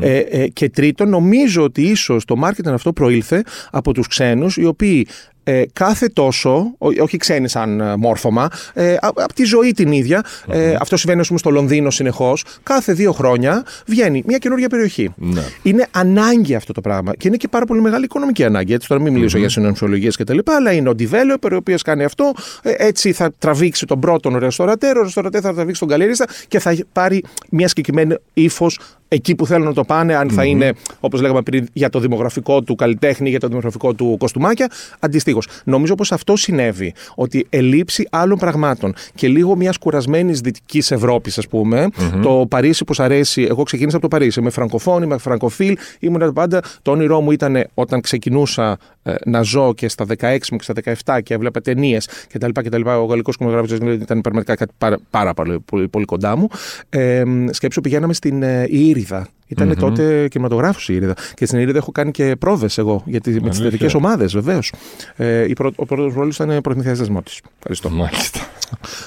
[0.00, 4.64] Ε, ε, και τρίτον, νομίζω ότι ίσως το marketing αυτό προήλθε από τους ξένους, οι
[4.64, 5.06] οποίοι
[5.48, 10.22] ε, κάθε τόσο, ό- όχι ξένοι σαν ε, μόρφωμα, ε, από τη ζωή την ίδια,
[10.48, 15.12] ε, αυτό συμβαίνει ας πούμε, στο Λονδίνο συνεχώς, κάθε δύο χρόνια βγαίνει μια καινούργια περιοχή.
[15.16, 15.42] Ναι.
[15.62, 18.72] Είναι ανάγκη αυτό το πράγμα και είναι και πάρα πολύ μεγάλη οικονομική ανάγκη.
[18.72, 20.38] Έτσι, τώρα μην μιλήσω για συνομιολογίε κτλ.
[20.44, 22.32] Αλλά είναι ο developer ο οποίος κάνει αυτό.
[22.62, 26.76] ε, Έτσι θα τραβήξει τον πρώτον ρεστορατέρ, ο ρεστορατέρ θα τραβήξει τον καλερίστα και θα
[26.92, 28.78] πάρει μια συγκεκριμένη ύφος
[29.08, 32.62] εκεί που θέλουν να το πάνε, αν θα είναι, όπως λέγαμε πριν, για το δημογραφικό
[32.62, 34.70] του καλλιτέχνη, για το δημογραφικό του κοστούμάκια.
[34.98, 35.48] Αντιστοίχως.
[35.64, 36.94] Νομίζω πως αυτό συνέβη.
[37.14, 41.88] Ότι ελήψη άλλων πραγμάτων και λίγο μιας κουρασμένης Δυτικής Ευρώπης, ας πούμε.
[42.22, 43.42] Το Παρίσι που σ' αρέσει.
[43.42, 44.40] Εγώ ξεκίνησα από το Παρίσι.
[44.40, 45.76] Είμαι φραγκοφόνη, είμαι φραγκοφίλ.
[45.98, 46.62] Ήμουν πάντα.
[46.82, 50.74] Το όνειρό μου ήταν όταν ξεκινούσα ε, να ζω και στα 16 μου και στα
[51.16, 52.86] 17 και έβλεπα ταινίες κτλ.
[52.86, 56.48] Ο γαλλικός κομμουγράφο ήταν πραγματικά κάτι πάρα, πάρα πολύ, πολύ, πολύ κοντά μου.
[56.88, 58.66] Ε, σκέψου πηγαίναμε στην ε,
[58.98, 59.28] Ήριδα.
[59.46, 61.14] Ήταν τότε κινηματογράφος η Ήριδα.
[61.34, 63.78] Και στην Ήριδα έχω κάνει και πρόβες εγώ για τις, με τις Αλήθεια.
[63.78, 64.72] θετικέ ομάδες, βεβαίως.
[65.16, 67.32] Ε, η πρω- ο πρώτος ρόλος ήταν Προμηθεία Δεσμότη.
[67.56, 67.90] Ευχαριστώ.
[67.90, 68.40] Μάλιστα.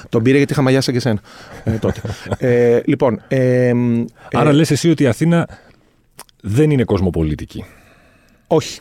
[0.10, 1.22] Τον πήρε γιατί είχα μαγιάσει και εσένα
[1.64, 2.02] ε, τότε.
[2.48, 3.22] ε, λοιπόν.
[3.28, 5.48] Ε, μ, ε, Άρα λες εσύ ότι η Αθήνα
[6.42, 7.66] δεν είναι κοσμοπολιτική.
[8.48, 8.80] Όχι.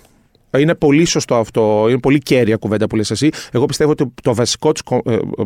[0.59, 1.87] Είναι πολύ σωστό αυτό.
[1.89, 3.29] Είναι πολύ κέρια κουβέντα που λες εσύ.
[3.53, 4.83] Εγώ πιστεύω ότι το βασικό της.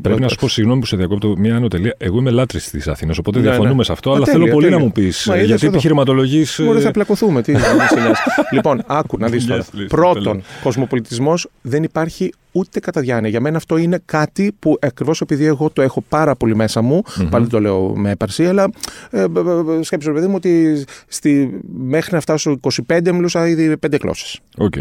[0.03, 1.95] Πρέπει να σου πω συγγνώμη που σε διακόπτω μία άνω τελεία.
[1.99, 3.83] Εγώ είμαι λάτρης της Αθήνας, οπότε Ναι, διαφωνούμε ναι.
[3.85, 4.79] σε αυτό, Α, αλλά τέλεια, θέλω πολύ τέλεια.
[4.79, 5.27] να μου πεις.
[5.27, 5.73] Μα είδες Γιατί εδώ.
[5.75, 6.61] επιχειρηματολογείς.
[6.64, 7.43] Μπορεί θα πλακωθούμε.
[7.43, 8.12] Τι, να μην σε νοιάζει.
[8.51, 9.64] λοιπόν, άκου να δεις Yes, τώρα.
[9.64, 10.40] please, Πρώτον, θέλω.
[10.62, 13.29] κοσμοπολιτισμός δεν υπάρχει ούτε κατά διάνοια.
[13.31, 17.03] Για μένα αυτό είναι κάτι που ακριβώς επειδή εγώ το έχω πάρα πολύ μέσα μου,
[17.31, 18.71] πάλι δεν το λέω με έπαρση, αλλά
[19.11, 23.49] ε, μπ- μπ- μπ- σκέψου, ρε παιδί μου, ότι στη, μέχρι να φτάσω 25 μιλούσα
[23.49, 24.40] ήδη πέντε γλώσσες.
[24.59, 24.75] Οκ.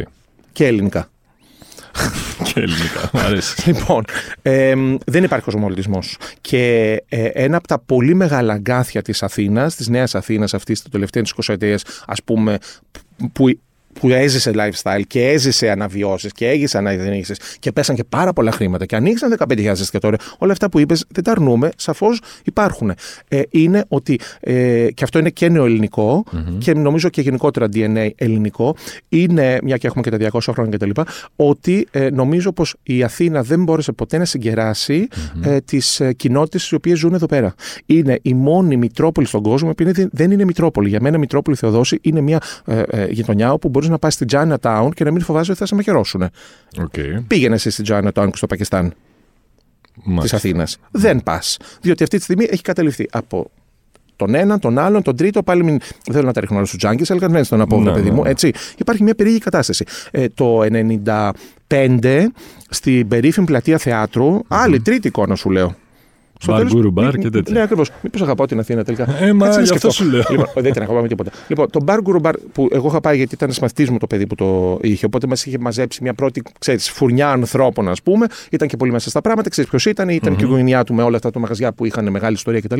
[0.53, 1.07] Και ελληνικά.
[2.53, 3.09] Και ελληνικά.
[3.13, 3.69] Μ' αρέσει.
[3.69, 4.03] Λοιπόν,
[4.41, 4.73] ε,
[5.05, 6.17] δεν υπάρχει κοσμοπολιτισμός.
[6.41, 10.89] Και ε, ένα από τα πολύ μεγάλα αγκάθια της Αθήνας, της Νέας Αθήνας αυτής τη
[10.89, 12.57] τελευταία 20 ετία, ας πούμε,
[13.33, 13.59] που,
[13.99, 18.85] που έζησε lifestyle και έζησε αναβιώσεις και έζησε αναγεννήσεις και πέσαν και πάρα πολλά χρήματα
[18.85, 20.19] και ανοίξαν 15.000 εστιατόρια.
[20.37, 22.91] Όλα αυτά που είπες δεν τα αρνούμαι, σαφώς υπάρχουν.
[23.27, 26.23] Ε, είναι ότι, ε, και αυτό είναι και νεοελληνικό
[26.57, 28.75] και νομίζω και γενικότερα DNA ελληνικό,
[29.09, 31.01] είναι, μια και έχουμε και τα 200 χρόνια κτλ.,
[31.35, 35.07] ότι ε, νομίζω πως η Αθήνα δεν μπόρεσε ποτέ να συγκεράσει
[35.43, 37.53] ε, τις ε, κοινότητες οι οποίες ζουν εδώ πέρα.
[37.85, 40.89] Είναι η μόνη Μητρόπολη στον κόσμο που είναι- δεν είναι Μητρόπολη.
[40.89, 44.89] Για μένα, Μητρόπολη Θεοδόση είναι μια ε, ε, γειτονιά όπου μπορεί να πας στην Chinatown
[44.93, 46.23] και να μην φοβάσαι ότι θα σε μαχαιρώσουν.
[46.81, 46.93] Οκ.
[47.27, 50.35] Πήγαινε εσύ στην Chinatown και στο Πακιστάν της Μάλιστα.
[50.37, 50.77] Αθήνας.
[50.91, 51.57] Δεν πας.
[51.81, 53.51] Διότι αυτή τη στιγμή έχει καταληφθεί από
[54.15, 55.43] τον έναν, τον άλλον, τον τρίτο.
[55.43, 57.79] Πάλι μην δεν θέλω να τα ρίχνω όλου στους τζάγκε, αλλά κανένας τον να πω,
[57.79, 58.23] Ναι, παιδί ναι, μου.
[58.23, 58.29] ναι.
[58.29, 58.51] Έτσι.
[58.77, 59.85] Υπάρχει μια περίεργη κατάσταση.
[60.11, 60.61] Ε, το
[61.67, 62.25] 95
[62.69, 65.75] στην περίφημη πλατεία θεάτρου, άλλη τρίτη εικόνα σου λέω.
[66.43, 67.53] Στο Μπαρ, τέλος- γκουρου, μπαρ μη- και τέτοια.
[67.53, 67.89] Ναι, ακριβώς.
[68.01, 69.03] Μήπως αγαπάω την Αθήνα τελικά.
[69.19, 69.91] Ε, μα, Κάτσε να γι' αυτό σκεφτώ.
[69.91, 70.23] σου λέω.
[70.29, 71.31] Λοιπόν, δεν την αγαπάμε τίποτα.
[71.47, 74.27] Λοιπόν, το μπαρ γκουρου μπαρ που εγώ είχα πάει γιατί ήταν συμμαθητή μου το παιδί
[74.27, 75.05] που το είχε.
[75.05, 78.25] Οπότε μας είχε μαζέψει μια πρώτη ξέρεις, φουρνιά ανθρώπων, ας πούμε.
[78.51, 79.49] Ήταν και πολύ μέσα στα πράγματα.
[79.49, 82.09] Ξέρεις ποιος ήταν, ήταν και η οικογένειά του με όλα αυτά τα μαγαζιά που είχαν
[82.11, 82.79] μεγάλη ιστορία κτλ.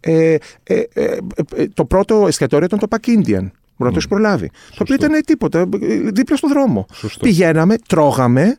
[0.00, 1.18] Ε, ε, ε, ε,
[1.56, 3.48] ε, το πρώτο εστιατόριο ήταν το Pack Indian.
[3.76, 4.50] Μπορεί να το έχεις προλάβει.
[4.70, 5.66] Το οποίο ήταν τίποτα, ε,
[6.12, 6.86] δίπλα στο δρόμο.
[6.92, 7.26] Σωστό.
[7.26, 8.56] Πηγαίναμε, τρώγαμε,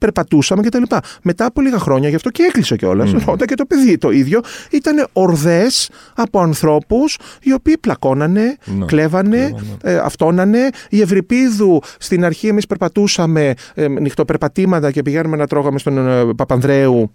[0.00, 0.82] περπατούσαμε κτλ.
[1.22, 3.12] Μετά από λίγα χρόνια, γι' αυτό και έκλεισε κιόλας.
[3.26, 9.36] Όταν και το παιδί το ίδιο, ήταν ορδές από ανθρώπους οι οποίοι πλακώνανε, Ναι, κλέβανε,
[9.36, 9.76] κλέβανε.
[9.82, 10.68] ε, αυτόνανε.
[10.90, 17.10] Η Ευρυπίδου, στην αρχή εμείς περπατούσαμε ε, νυχτοπερπατήματα και πηγαίνουμε να τρώγαμε στον ε, Παπανδρέου.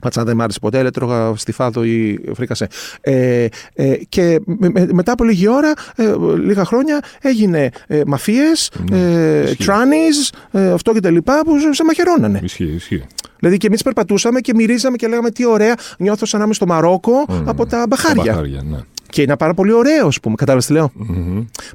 [0.00, 2.66] Πατσά δεν μ' άρεσε ποτέ, αλλά τρώγα στη φάδο ή φρίκασε.
[3.00, 8.70] Ε, ε, και με- με- μετά από λίγη ώρα, ε, λίγα χρόνια, έγινε ε, μαφίες,
[8.90, 9.64] Ναι, ε, ισχύει.
[9.64, 12.40] τράνις, ε, αυτό και τα λοιπά που σε μαχαιρώνανε.
[12.42, 13.02] Ισχύει, ισχύει.
[13.38, 16.66] Δηλαδή και εμείς περπατούσαμε και μυρίζαμε και λέγαμε τι ωραία, νιώθω σαν να είμαι στο
[16.66, 18.24] Μαρόκο από τα μπαχάρια.
[18.24, 18.76] Τα μπαχάρια, ναι.
[19.10, 20.34] Και είναι πάρα πολύ ωραίο, ας πούμε.
[20.34, 20.92] Κατάλαβες τι λέω;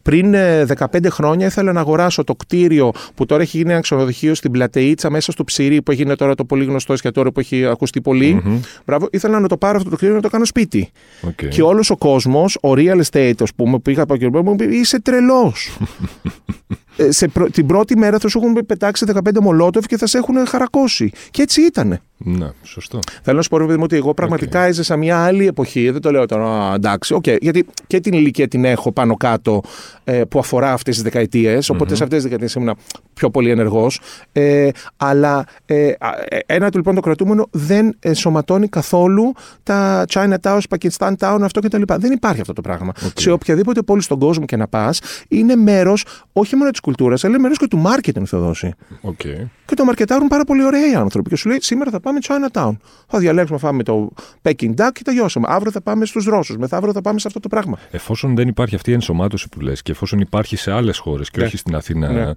[0.01, 4.33] Πριν ε, 15 χρόνια ήθελα να αγοράσω το κτίριο που τώρα έχει γίνει ένα ξενοδοχείο
[4.35, 8.01] στην Πλατείτσα μέσα στο ψυρί που έγινε τώρα το πολύ γνωστό εστιατόριο που έχει ακουστεί
[8.01, 8.41] πολύ.
[8.85, 10.91] Μπράβο, ήθελα να το πάρω αυτό το κτίριο να το κάνω σπίτι.
[11.21, 11.47] Οκ.
[11.47, 15.01] Και όλος ο κόσμος, ο real estate, ας πούμε, πήγα από εκεί μου είπε Είσαι
[15.01, 15.77] τρελός.
[16.97, 20.17] ε, σε πρω- την πρώτη μέρα θα σου έχουν πετάξει 15 μολότοφ και θα σε
[20.17, 21.11] έχουν χαρακώσει.
[21.31, 22.01] Και έτσι ήτανε.
[22.25, 22.99] Ναι, σωστό.
[23.21, 25.89] Θέλω να σου πω, ρε παιδί μου, ότι εγώ πραγματικά έζησα μια άλλη εποχή.
[25.89, 29.61] Δεν το λέω τώρα, «Α, εντάξει, οκ, γιατί και την ηλικία την έχω πάνω κάτω
[30.03, 31.69] ε, που αφορά αυτές τις δεκαετίες.
[31.69, 32.77] Οπότε σε αυτές τις δεκαετίες ήμουν
[33.13, 33.99] πιο πολύ ενεργός.
[34.31, 40.35] Ε, αλλά ε, α, ε, ένα του λοιπόν το κρατούμενο δεν ενσωματώνει καθόλου τα China
[40.41, 41.81] Towns, Pakistan Town, αυτό κτλ.
[41.97, 42.91] Δεν υπάρχει αυτό το πράγμα.
[43.15, 47.33] Σε οποιαδήποτε πόλη στον κόσμο και να πας, είναι μέρος όχι μόνο της κουλτούρας, αλλά
[47.33, 48.73] είναι μέρο και του marketing, Θεοδόση.
[49.01, 49.19] Οκ.
[49.65, 51.29] Και το μαρκετάρουν πάρα πολύ ωραία οι άνθρωποι.
[51.29, 52.71] Και σου λέει: Σήμερα θα πάμε Chinatown.
[53.07, 54.09] Θα διαλέξουμε, θα φάμε το
[54.41, 55.45] Peking Duck και τελειώσαμε.
[55.49, 56.57] Αύριο θα πάμε στους Ρώσους.
[56.57, 57.77] Μεθαύριο θα πάμε σε αυτό το πράγμα.
[57.91, 61.39] Εφόσον δεν υπάρχει αυτή η ενσωμάτωση που λες και εφόσον υπάρχει σε άλλες χώρες και
[61.39, 61.45] Ναι.
[61.45, 62.31] όχι στην Αθήνα Ναι.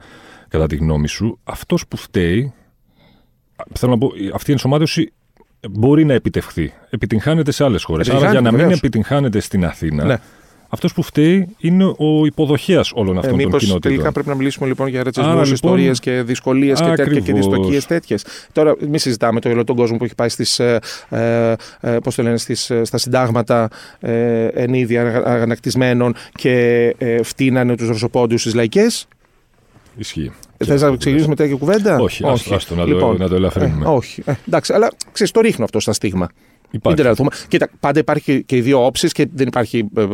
[0.48, 2.52] κατά τη γνώμη σου, αυτός που φταίει,
[3.72, 5.12] θέλω να πω, αυτή η ενσωμάτωση
[5.70, 6.72] μπορεί να επιτευχθεί.
[6.90, 8.08] Επιτυγχάνεται σε άλλες χώρες.
[8.08, 8.78] Άρα για Επιτυγχάνεται, να μην βεβαίως.
[8.78, 10.16] επιτυγχάνεται στην Αθήνα, Ναι.
[10.68, 13.90] Αυτός που φταίει είναι ο υποδοχέας όλων Ε, αυτών των Μήπως κοινοτήτων.
[13.90, 17.18] τελικά πρέπει να μιλήσουμε λοιπόν για ρατσισμό, Άρα, λοιπόν, ιστορίες και δυσκολίες και τέτοια και
[17.18, 17.46] ακριβώς.
[17.46, 18.24] δυστοκίε τέτοιες.
[18.52, 22.14] Τώρα, μην συζητάμε το όλο τον κόσμο που έχει πάει στις, ε, ε, ε, πώς
[22.14, 23.68] το λένε, στις, ε, στα συντάγματα
[24.00, 26.54] ε, εν είδη αγα- αγανακτισμένων και
[26.98, 29.06] ε, φτύνανε τους ρωσοπόντιους στις λαϊκές.
[29.98, 30.32] Ισχύει.
[30.64, 33.84] Θες να ξεκινήσουμε τέτοια κουβέντα; Όχι, άστο- άστο να το- να το ελαφρύνουμε.
[33.86, 34.22] ε, όχι.
[34.26, 36.28] Ε, εντάξει, αλλά ξέρεις, το ρίχνω αυτό στα στίγμα.
[36.76, 37.00] Μην Υπάρχει.
[37.00, 37.28] τρελαθούμε.
[37.48, 39.88] Κοίτα, πάντα υπάρχει και οι δύο όψεις και δεν υπάρχει.
[39.96, 40.06] ε, ε,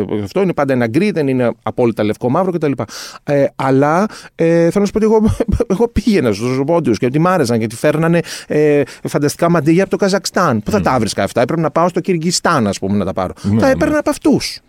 [0.00, 2.72] ε, αυτό είναι πάντα ένα γκρι, δεν είναι απόλυτα λευκό-μαύρο κτλ.
[3.24, 5.36] Ε, αλλά ε, θέλω να σου πω ότι εγώ,
[5.74, 9.96] εγώ πήγαινα στους Ροζοπόντιου και ότι μ' άρεσαν γιατί φέρνανε ε, φανταστικά μαντίλια από το
[9.96, 10.62] Καζακστάν.
[10.62, 13.32] Πού θα τα βρίσκα αυτά, έπρεπε να πάω στο Κυργιστάν, ας πούμε, να τα πάρω.
[13.42, 13.72] Ναι, τα ναι.
[13.72, 14.60] έπαιρνα από αυτούς.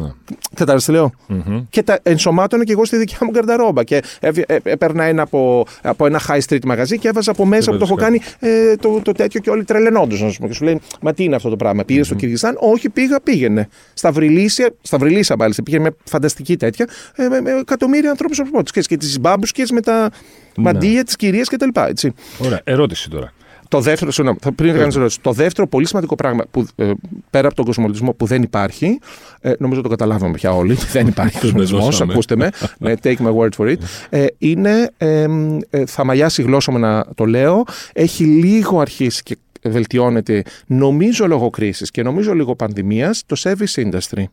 [0.00, 0.10] Ναι.
[0.54, 1.12] Κατάλαβε τι λέω.
[1.26, 1.64] Μμμ.
[1.70, 3.84] Και τα ενσωμάτωνα και εγώ στη δικιά μου γκαρνταρόμπα.
[3.84, 7.70] Και έβγε- ε, έπαιρνα ένα από, από ένα high street μαγαζί και έβαζα από μέσα
[7.70, 10.28] που το έχω κάνει έβαζες ε, το, το τέτοιο και όλοι τρελαινόντουσαν.
[10.28, 10.48] ας πούμε.
[10.48, 11.84] Και σου λέει, Μα τι είναι αυτό το πράγμα.
[11.84, 12.56] Πήγε στο Κυργιστάν.
[12.60, 13.68] Όχι, πήγα, πήγαινε.
[13.94, 16.88] Στα Βρυλίσια, στα Βρυλίσια μάλιστα, πήγαινε με φανταστική τέτοια.
[17.14, 18.80] Ε, με, με εκατομμύρια ανθρώπους από πρώτη.
[18.80, 20.10] Και τις μπάμπουσκες με τα
[20.56, 21.80] μαντίλια τη κυρία κτλ.
[21.88, 22.12] Έτσι.
[22.38, 22.60] Ωραία.
[22.64, 23.32] Ερώτηση τώρα.
[23.74, 25.20] Το δεύτερο, συγγνώμη, θα πριν κάνει ερώτηση.
[25.20, 26.90] Το δεύτερο πολύ σημαντικό πράγμα που ε,
[27.30, 28.98] πέρα από τον κοσμοπολιτισμό που δεν υπάρχει,
[29.40, 32.12] ε, νομίζω το καταλάβαμε πια όλοι, δεν υπάρχει κοσμοπολιτισμός, δώσαμε.
[32.12, 33.76] ακούστε με, ναι, take my word for it,
[34.10, 35.26] ε, είναι, ε,
[35.70, 41.26] ε, θα μαλλιάσει η γλώσσα μου να το λέω, έχει λίγο αρχίσει και βελτιώνεται, νομίζω
[41.26, 44.24] λόγω κρίσης και νομίζω λίγο πανδημίας, το service industry.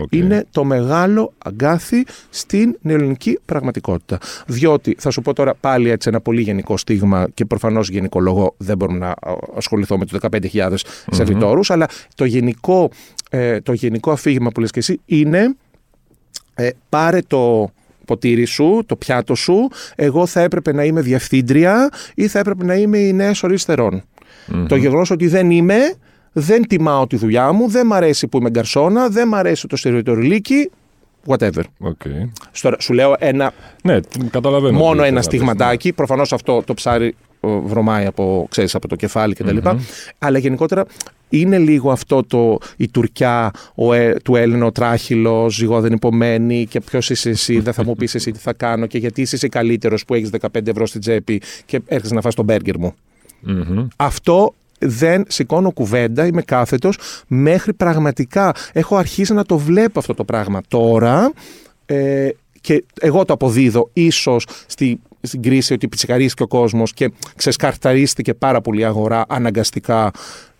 [0.00, 0.08] OK.
[0.10, 4.18] Είναι το μεγάλο αγκάθι στην ελληνική πραγματικότητα.
[4.46, 8.76] Διότι, θα σου πω τώρα πάλι έτσι ένα πολύ γενικό στίγμα και προφανώς γενικολογώ δεν
[8.76, 10.18] μπορούμε να α, ασχοληθώ με τους
[10.52, 10.74] 15.000
[11.10, 12.90] σερβιτόρους, αλλά το γενικό,
[13.30, 15.54] ε, το γενικό αφήγημα που λες και εσύ είναι
[16.54, 17.70] ε, πάρε το
[18.04, 22.74] ποτήρι σου, το πιάτο σου, εγώ θα έπρεπε να είμαι διευθύντρια ή θα έπρεπε να
[22.74, 23.58] είμαι η νέα σωρή
[24.46, 24.66] στερών.
[24.68, 25.94] Το γεγονός ότι δεν είμαι,
[26.32, 29.76] δεν τιμάω τη δουλειά μου, δεν μ' αρέσει που είμαι γκαρσόνα, δεν μ' αρέσει το
[29.76, 30.70] σερβιτοριλίκι,
[31.26, 31.62] whatever.
[31.78, 32.00] OK.
[32.50, 34.78] Στο, σου λέω ένα, Ναι, τι- καταλαβαίνω.
[34.78, 35.92] μόνο τι ένα θες να πεις, στιγματάκι.
[35.92, 39.56] Προφανώς αυτό το ψάρι ε, βρωμάει από, ξέρεις, από το κεφάλι κτλ.
[40.18, 40.84] Αλλά γενικότερα
[41.28, 46.66] είναι λίγο αυτό το η τουρκιά ο, ε, του Έλληνα ο τράχυλο, ζυγό δεν υπομένει
[46.66, 49.34] και ποιος είσαι εσύ, δεν θα μου πεις εσύ τι θα κάνω και γιατί είσαι
[49.34, 52.94] εσύ καλύτερος που έχεις 15 ευρώ στην τσέπη και έρχεσαι να φας τον μπέργκερ μου.
[53.40, 53.64] Ναι.
[53.64, 53.86] Μμμ.
[53.96, 60.24] Αυτό δεν σηκώνω κουβέντα, είμαι κάθετος, μέχρι πραγματικά έχω αρχίσει να το βλέπω αυτό το
[60.24, 61.32] πράγμα τώρα
[61.86, 62.28] ε,
[62.60, 68.60] και εγώ το αποδίδω ίσως στη, στην κρίση ότι πιτσικαρίστηκε ο κόσμος και ξεσκαρταρίστηκε πάρα
[68.60, 70.10] πολύ η αγορά αναγκαστικά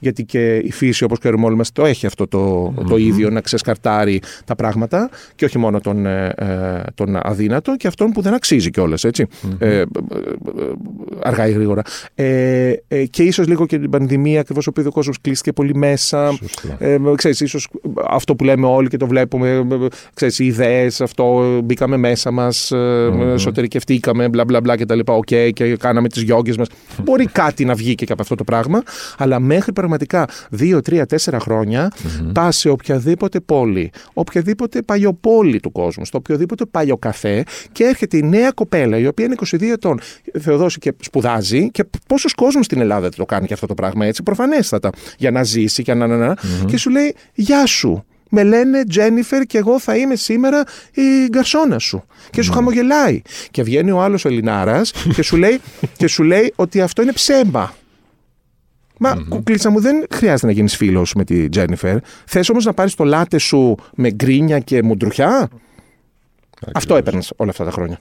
[0.00, 3.40] γιατί και η φύση όπως ξέρουμε όλοι μας το έχει αυτό το, το ίδιο να
[3.40, 8.34] ξεσκαρτάρει τα πράγματα και όχι μόνο τον, ε, ε, τον αδύνατο και αυτόν που δεν
[8.34, 9.26] αξίζει κιόλας έτσι.
[9.58, 9.86] Ε, ε, ε,
[11.22, 11.82] αργά ή γρήγορα.
[12.14, 16.30] Ε, ε, και ίσως λίγο και την πανδημία ακριβώς επειδή ο κόσμος κλείστηκε πολύ μέσα.
[16.30, 16.76] Σωστά.
[16.84, 17.68] ε, ξέρεις, ίσως
[18.08, 22.70] αυτό που λέμε όλοι και το βλέπουμε, ε, ξέρεις, οι ιδέες, αυτό, μπήκαμε μέσα μας,
[22.72, 26.68] ε, εσωτερικευτήκαμε, μπλα μπλα μπλα και τα λοιπά, οκ, και κάναμε τις γιόγκες μας.
[27.02, 28.82] Μπορεί κάτι να βγει και από αυτό το πράγμα,
[29.18, 31.92] αλλά μέχρι πραγματικά δύο, τρία, τέσσερα χρόνια
[32.32, 38.50] πας σε οποιαδήποτε πόλη, οποιαδήποτε παλιοπόλη του κόσμου, στο οποιοδήποτε παλιοκαφέ και έρχεται η νέα
[38.50, 40.00] κοπέλα, η οποία είναι 22 ετών,
[40.40, 44.22] Θεοδόση και σπουδάζει και πόσος κόσμος στην Ελλάδα το κάνει και αυτό το πράγμα έτσι,
[44.22, 46.36] προφανέστατα, για να ζήσει και να, να, να,
[46.66, 48.04] και σου λέει «Γεια σου».
[48.32, 52.04] Με λένε Τζένιφερ και εγώ θα είμαι σήμερα η γκαρσόνα σου.
[52.30, 53.22] Και σου χαμογελάει.
[53.50, 55.60] Και βγαίνει ο άλλος ο Ελληνάρας και σου λέει,
[55.96, 57.74] και σου λέει ότι αυτό είναι ψέμα.
[58.98, 59.24] Μα mm-hmm.
[59.28, 61.96] κουκλίτσα μου δεν χρειάζεται να γίνεις φίλος με τη Τζένιφερ.
[62.26, 65.48] Θες όμως να πάρεις το λάτε σου με γκρίνια και μουντρουχιά;
[66.74, 68.00] Αυτό έπαιρνες όλα αυτά τα χρόνια.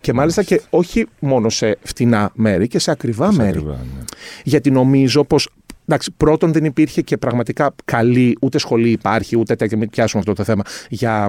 [0.00, 3.48] Και μάλιστα και όχι μόνο σε φτηνά μέρη και σε ακριβά σε μέρη.
[3.48, 4.04] Ακριβά, ναι.
[4.44, 5.48] Γιατί νομίζω πως.
[5.88, 10.34] Εντάξει, πρώτον δεν υπήρχε και πραγματικά καλή, ούτε σχολή υπάρχει, ούτε τέτοια, μην πιάσουμε αυτό
[10.34, 11.28] το θέμα, για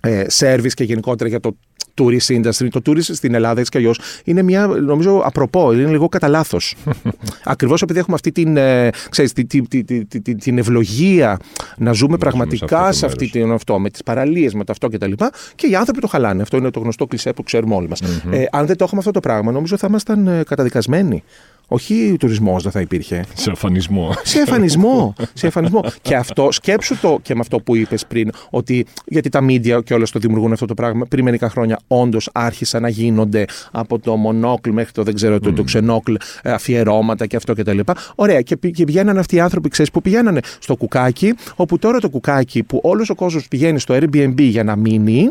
[0.00, 1.56] ε, service και γενικότερα για το
[2.00, 2.68] tourist industry.
[2.70, 6.76] Το tourist στην Ελλάδα έτσι κι αλλιώς είναι μια, νομίζω, απροπό, είναι λίγο κατά λάθος.
[7.44, 11.38] Ακριβώς επειδή έχουμε αυτή την, ε, ξέρεις, την, την, την, την ευλογία
[11.76, 15.12] να ζούμε πραγματικά σε, αυτή την αυτό, με τις παραλίες, με το αυτό κτλ.
[15.12, 16.42] Και, και οι άνθρωποι το χαλάνε.
[16.42, 18.02] Αυτό είναι το γνωστό κλισέ που ξέρουμε όλοι μας.
[18.02, 18.32] Mm-hmm.
[18.32, 21.22] Ε, αν δεν το έχουμε αυτό το πράγμα, νομίζω θα ήμασταν ε, καταδικασμένοι.
[21.72, 23.24] Όχι τουρισμός δεν θα υπήρχε.
[23.34, 24.14] Σε αφανισμό.
[24.22, 25.14] Σε αφανισμό.
[25.32, 25.84] σε αφανισμό.
[26.02, 29.94] και αυτό, σκέψου το και με αυτό που είπες πριν, ότι γιατί τα media και
[29.94, 34.16] όλα το δημιουργούν αυτό το πράγμα, πριν μερικά χρόνια όντως άρχισαν να γίνονται από το
[34.16, 35.42] μονόκλ μέχρι το δεν ξέρω, mm.
[35.42, 37.78] το, το ξενόκλ αφιερώματα και αυτό κτλ.
[38.14, 38.40] Ωραία.
[38.40, 42.62] Και, και πηγαίναν αυτοί οι άνθρωποι, ξέρεις, που πηγαίνανε στο κουκάκι, όπου τώρα το κουκάκι
[42.62, 45.30] που όλος ο κόσμος πηγαίνει στο Airbnb για να μείνει,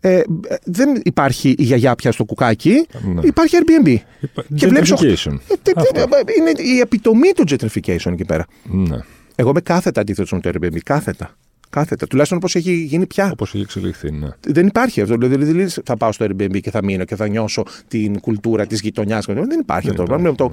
[0.00, 0.20] ε,
[0.64, 3.20] δεν υπάρχει η γιαγιά πια στο κουκάκι, ναι.
[3.24, 3.96] υπάρχει Airbnb.
[4.20, 4.44] Υπά...
[4.54, 4.92] Και βλέπεις,
[6.38, 8.46] είναι η επιτομή του gentrification εκεί πέρα.
[8.62, 8.98] Ναι.
[9.34, 10.78] Εγώ είμαι κάθετα αντίθετος με το Airbnb.
[10.84, 11.36] Κάθετα.
[11.70, 12.06] Κάθετα.
[12.06, 13.30] Τουλάχιστον όπως έχει γίνει πια.
[13.32, 14.28] Όπως έχει εξελιχθεί, ναι.
[14.40, 15.16] Δεν υπάρχει αυτό.
[15.16, 18.80] Δηλαδή, δηλαδή θα πάω στο Airbnb και θα μείνω και θα νιώσω την κουλτούρα της
[18.80, 19.26] γειτονιάς.
[19.26, 20.02] Δεν υπάρχει αυτό.
[20.04, 20.32] το, ναι.
[20.34, 20.52] το,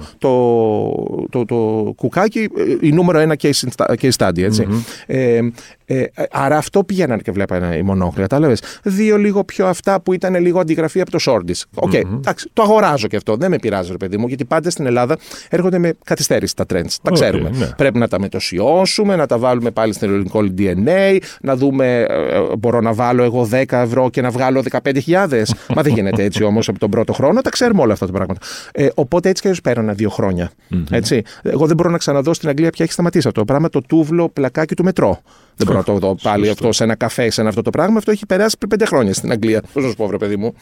[1.30, 4.42] το, το, κουκάκι, ε, η νούμερο ένα case, case study.
[4.42, 4.66] ετσι
[5.06, 5.40] Ε,
[5.90, 8.20] ε, άρα αυτό πήγαιναν και βλέπανε οι μονόχλοι.
[8.20, 8.56] Κατάλαβε.
[8.82, 11.66] Δύο λίγο πιο αυτά που ήταν λίγο αντιγραφή από το Shoreditch.
[11.74, 13.36] OK, okay, εντάξει, το αγοράζω και αυτό.
[13.36, 15.16] Δεν με πειράζει, ρε παιδί μου, γιατί πάντα στην Ελλάδα
[15.50, 16.94] έρχονται με καθυστέρηση τα trends.
[17.02, 17.50] Τα ξέρουμε.
[17.50, 17.66] Ναι.
[17.76, 22.56] Πρέπει να τα μετουσιώσουμε, να τα βάλουμε πάλι στην ελληνικό DNA, να δούμε, ε, ε,
[22.58, 25.42] μπορώ να βάλω εγώ 10 ευρώ και να βγάλω 15.000.
[25.74, 28.40] Μα δεν γίνεται έτσι όμως από τον πρώτο χρόνο, τα ξέρουμε όλα αυτά τα πράγματα.
[28.72, 30.50] Ε, οπότε έτσι και έτσι πέρασαν δύο χρόνια.
[30.90, 31.22] Έτσι.
[31.42, 34.28] Εγώ δεν μπορώ να ξαναδώ στην Αγγλία πια έχει σταματήσει αυτό το πράγμα, το τούβλο
[34.28, 35.20] πλακάκι του μετρό.
[35.58, 37.98] Δεν μπορώ να το δω πάλι αυτό σε ένα καφέ, σε ένα αυτό το πράγμα.
[37.98, 39.62] Αυτό έχει περάσει πριν πέντε χρόνια στην Αγγλία.
[39.72, 40.54] Πώς να σου πω, βρε παιδί μου.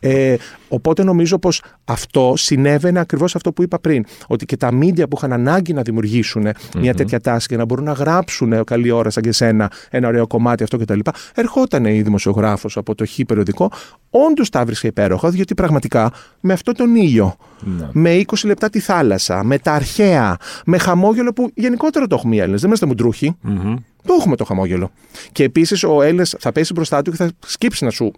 [0.00, 0.36] Ε,
[0.68, 4.04] οπότε νομίζω πως αυτό συνέβαινε ακριβώς αυτό που είπα πριν.
[4.26, 7.84] Ότι και τα μίντια που είχαν ανάγκη να δημιουργήσουν μια τέτοια τάση και να μπορούν
[7.84, 10.98] να γράψουν καλή ώρα σαν και σένα ένα ωραίο κομμάτι αυτό κτλ.
[11.34, 13.70] Ερχόταν η δημοσιογράφος από το χ περιοδικό,
[14.10, 17.88] όντως τα βρίσκε υπέροχα, διότι πραγματικά με αυτό τον ήλιο, ναι.
[17.92, 22.38] με 20 λεπτά τη θάλασσα, με τα αρχαία, με χαμόγελο που γενικότερα το έχουμε οι
[22.38, 22.60] Έλληνες.
[22.60, 23.36] Δεν είμαστε μουντρούχοι.
[23.48, 23.74] Mm-hmm.
[24.06, 24.90] Το έχουμε το χαμόγελο.
[25.32, 28.12] Και επίσης ο Έλληνας θα πέσει μπροστά του και θα σκύψει να σου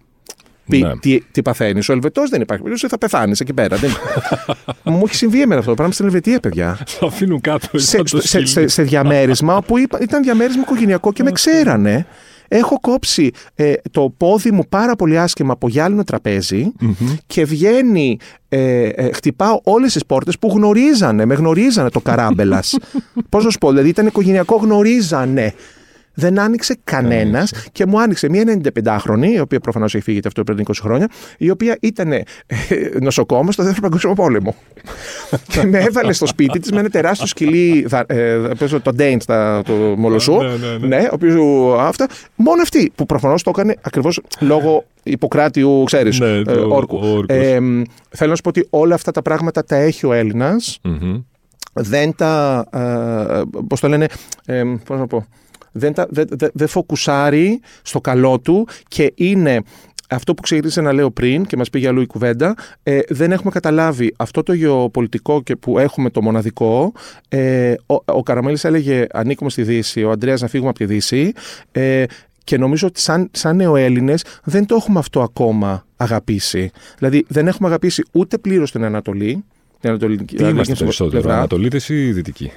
[0.69, 0.97] πει ναι.
[0.97, 1.89] τι, τι παθαίνεις.
[1.89, 3.77] Ο Ελβετός δεν υπάρχει περίπτωση, θα πεθάνεις εκεί πέρα.
[3.77, 3.91] δεν...
[4.83, 6.79] Μου έχει συμβεί εμένα αυτό το πράγμα στην Ελβετία, παιδιά.
[6.87, 7.79] Θα αφήνουν κάτω.
[7.79, 12.07] Σε, σε, σε, σε, διαμέρισμα όπου ήταν διαμέρισμα οικογενειακό και με ξέρανε.
[12.55, 16.05] Έχω κόψει ε, το πόδι μου πάρα πολύ άσχημα από γυάλινο
[17.27, 22.77] και βγαίνει, ε, ε, χτυπάω όλες τις πόρτες που γνωρίζανε, με γνωρίζανε το καράμπελας.
[23.29, 25.55] Πώς να σου πω, δηλαδή ήταν οικογενειακό, γνωρίζανε
[26.15, 30.65] δεν άνοιξε κανένας και μου άνοιξε μια 95χρονη, η οποία προφανώς έχει φύγει αυτό πριν
[30.67, 32.25] 20 χρόνια, η οποία ήταν ε,
[33.01, 34.55] νοσοκόμα στο δεύτερο παγκόσμιο πόλεμο.
[35.53, 38.39] και με έβαλε στο σπίτι της με ένα τεράστιο σκυλί, ε,
[38.83, 39.19] το Ντέιν,
[39.65, 40.37] το Μολοσού.
[40.37, 40.87] ναι, ναι, ναι.
[40.87, 41.35] ναι, ο οποίος
[41.81, 42.07] αυτά.
[42.35, 47.25] Μόνο αυτή που προφανώς το έκανε ακριβώς λόγω Ιπποκράτιου, ξέρεις, ναι, ε, όρκου.
[47.27, 47.59] Ε,
[48.11, 50.79] θέλω να σου πω ότι όλα αυτά τα πράγματα τα έχει ο Έλληνας.
[50.85, 51.23] Mm-hmm.
[51.73, 52.65] Δεν τα.
[52.73, 54.07] Ε, Πώς το λένε,
[54.45, 55.27] ε, πώς να πω
[55.73, 59.63] δεν, τα, δεν, δεν, φοκουσάρει στο καλό του και είναι
[60.15, 63.51] αυτό που ξεκίνησε να λέω πριν και μας πήγε αλλού η κουβέντα, ε, δεν έχουμε
[63.51, 66.93] καταλάβει αυτό το γεωπολιτικό και που έχουμε το μοναδικό.
[67.29, 71.33] Ε, ο, ο Καραμέλης έλεγε ανήκουμε στη Δύση, ο Αντρέας να φύγουμε από τη Δύση
[71.73, 72.05] ε,
[72.45, 76.71] και νομίζω ότι σαν, σαν νεοέλληνες δεν το έχουμε αυτό ακόμα αγαπήσει.
[76.99, 79.45] Δηλαδή δεν έχουμε αγαπήσει ούτε πλήρως την Ανατολή,
[79.81, 82.53] την Ανατολική Τι είμαστε περισσότερο, Ανατολίτες ή Δυτικοί.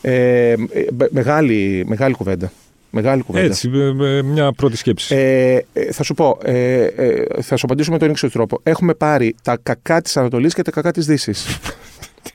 [0.00, 0.54] Ε,
[1.10, 2.52] μεγάλη, μεγάλη κουβέντα.
[2.90, 3.46] Μεγάλη κουβέντα.
[3.46, 3.68] Έτσι,
[4.24, 5.14] μια πρώτη σκέψη.
[5.14, 8.60] Ε, ε, θα σου πω, ε, ε, θα σου απαντήσω με τον ίδιο τρόπο.
[8.62, 11.58] Έχουμε πάρει τα κακά της Ανατολής και τα κακά της Δύσης.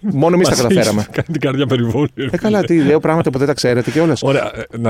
[0.21, 1.05] Μόνο εμείς τα καταφέραμε.
[1.11, 2.07] Κάνει την καρδιά περιβόλου.
[2.15, 4.15] Ε, καλά, τι λέω πράγματα που δεν τα ξέρετε και όλα.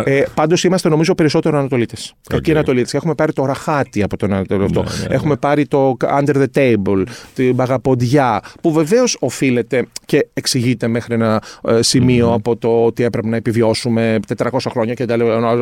[0.03, 2.13] Ε, ε, Πάντως είμαστε νομίζω περισσότερο Ανατολίτες.
[2.29, 2.35] Okay.
[2.37, 2.93] Εκεί Ανατολίτες.
[2.93, 4.83] Έχουμε πάρει το ραχάτι από τον Ανατολικό.
[4.83, 5.15] Ναι, ναι, ναι.
[5.15, 11.41] Έχουμε πάρει το under the table, την παγαποντιά, που βεβαίως οφείλεται και εξηγείται μέχρι ένα
[11.67, 12.35] ε, σημείο mm-hmm.
[12.35, 15.17] από το ότι έπρεπε να επιβιώσουμε 400 χρόνια και τα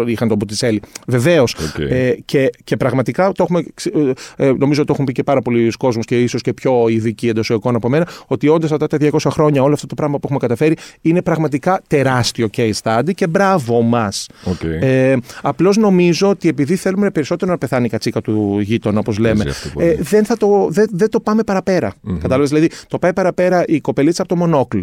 [0.06, 0.82] είχαν τον Ποτισέλη.
[1.08, 1.56] Βεβαίως.
[1.56, 1.90] Okay.
[1.90, 3.64] Ε, και, και πραγματικά το έχουμε,
[4.36, 7.50] ε, νομίζω το έχουν πει και πάρα πολλοί κόσμοι και ίσως και πιο ειδικοί εντός
[7.50, 10.40] εικόνα από μένα, ότι όντως αυτά τα 200 χρόνια όλο αυτό το πράγμα που έχουμε
[10.40, 14.28] καταφέρει είναι πραγματικά τεράστιο case study και μπράβο μας.
[14.46, 14.82] Okay.
[14.82, 19.46] Ε, Απλώς νομίζω ότι επειδή θέλουμε περισσότερο να πεθάνει η κατσίκα του γείτονα, όπως λέμε,
[19.78, 21.94] ε, δεν, θα το, δεν, δεν το πάμε παραπέρα.
[21.94, 22.18] Mm-hmm.
[22.22, 24.80] Κατάλαβες, δηλαδή το πάει παραπέρα η κοπελίτσα από το Monocle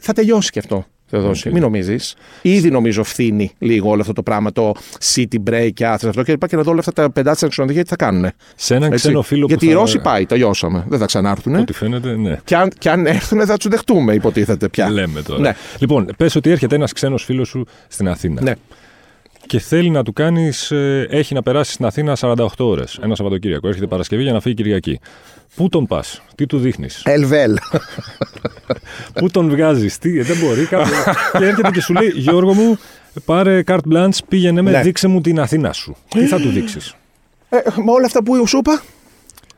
[0.00, 0.86] θα τελειώσει και αυτό.
[1.10, 1.48] Θεοδόση.
[1.48, 1.54] Οκ.
[1.54, 2.14] Μην νομίζεις.
[2.42, 4.72] Ήδη νομίζω φθίνει λίγο όλο αυτό το πράγμα, το
[5.14, 6.46] city break και άθρε αυτό και λοιπά.
[6.46, 8.30] Και να δω όλα αυτά τα πεντάστερα ξενοδοχεία τι θα κάνουν.
[8.56, 9.80] Σε έναν ξένο φίλο Γιατί που οι θα...
[9.80, 10.84] Ρώσοι πάει, τελειώσαμε.
[10.88, 11.54] Δεν θα ξανάρθουν.
[11.54, 12.38] Ό,τι φαίνεται, ναι.
[12.44, 14.90] Και αν, και αν έρθουν θα τους δεχτούμε, υποτίθεται πια.
[14.90, 15.40] Λέμε τώρα.
[15.40, 15.54] Ναι.
[15.78, 18.54] Λοιπόν, πες ότι έρχεται ένας ξένος φίλος σου στην Αθήνα Ναι.
[19.50, 20.70] Και θέλει να του κάνεις.
[21.08, 22.98] έχει να περάσει στην Αθήνα 48 ώρες.
[23.02, 23.68] Ένα Σαββατοκύριακο.
[23.68, 25.00] Έρχεται Παρασκευή για να φύγει Κυριακή.
[25.56, 27.56] Πού τον πας, τι του δείχνεις, Ελβέλ.
[29.14, 30.64] πού τον βγάζεις, τι, ε, δεν μπορεί.
[30.66, 30.92] Κάποιο...
[31.38, 32.78] και έρχεται και σου λέει, Γιώργο μου,
[33.24, 34.80] πάρε carte blanche, πήγαινε με, Ναι.
[34.80, 35.96] δείξε μου την Αθήνα σου.
[36.08, 36.94] Τι θα του δείξεις;
[37.48, 38.82] Ε, με όλα αυτά που σου είπα,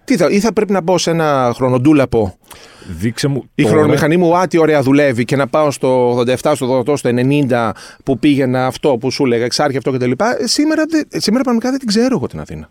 [0.05, 2.37] τι θα, ή θα πρέπει να μπω σε ένα χρονοτούλαπο
[2.99, 3.43] Δείξε μου.
[3.55, 6.97] η τώρα- χρονομηχανή μου, α, τι ωραία δουλεύει και να πάω στο 87, στο 88,
[6.97, 7.71] στο 90
[8.05, 10.11] που πήγαινα αυτό που σου έλεγα, Εξάρχεια αυτό κτλ.
[10.11, 12.71] Ε, Σήμερα, δεν- σήμερα πραγματικά δεν την ξέρω εγώ την Αθήνα.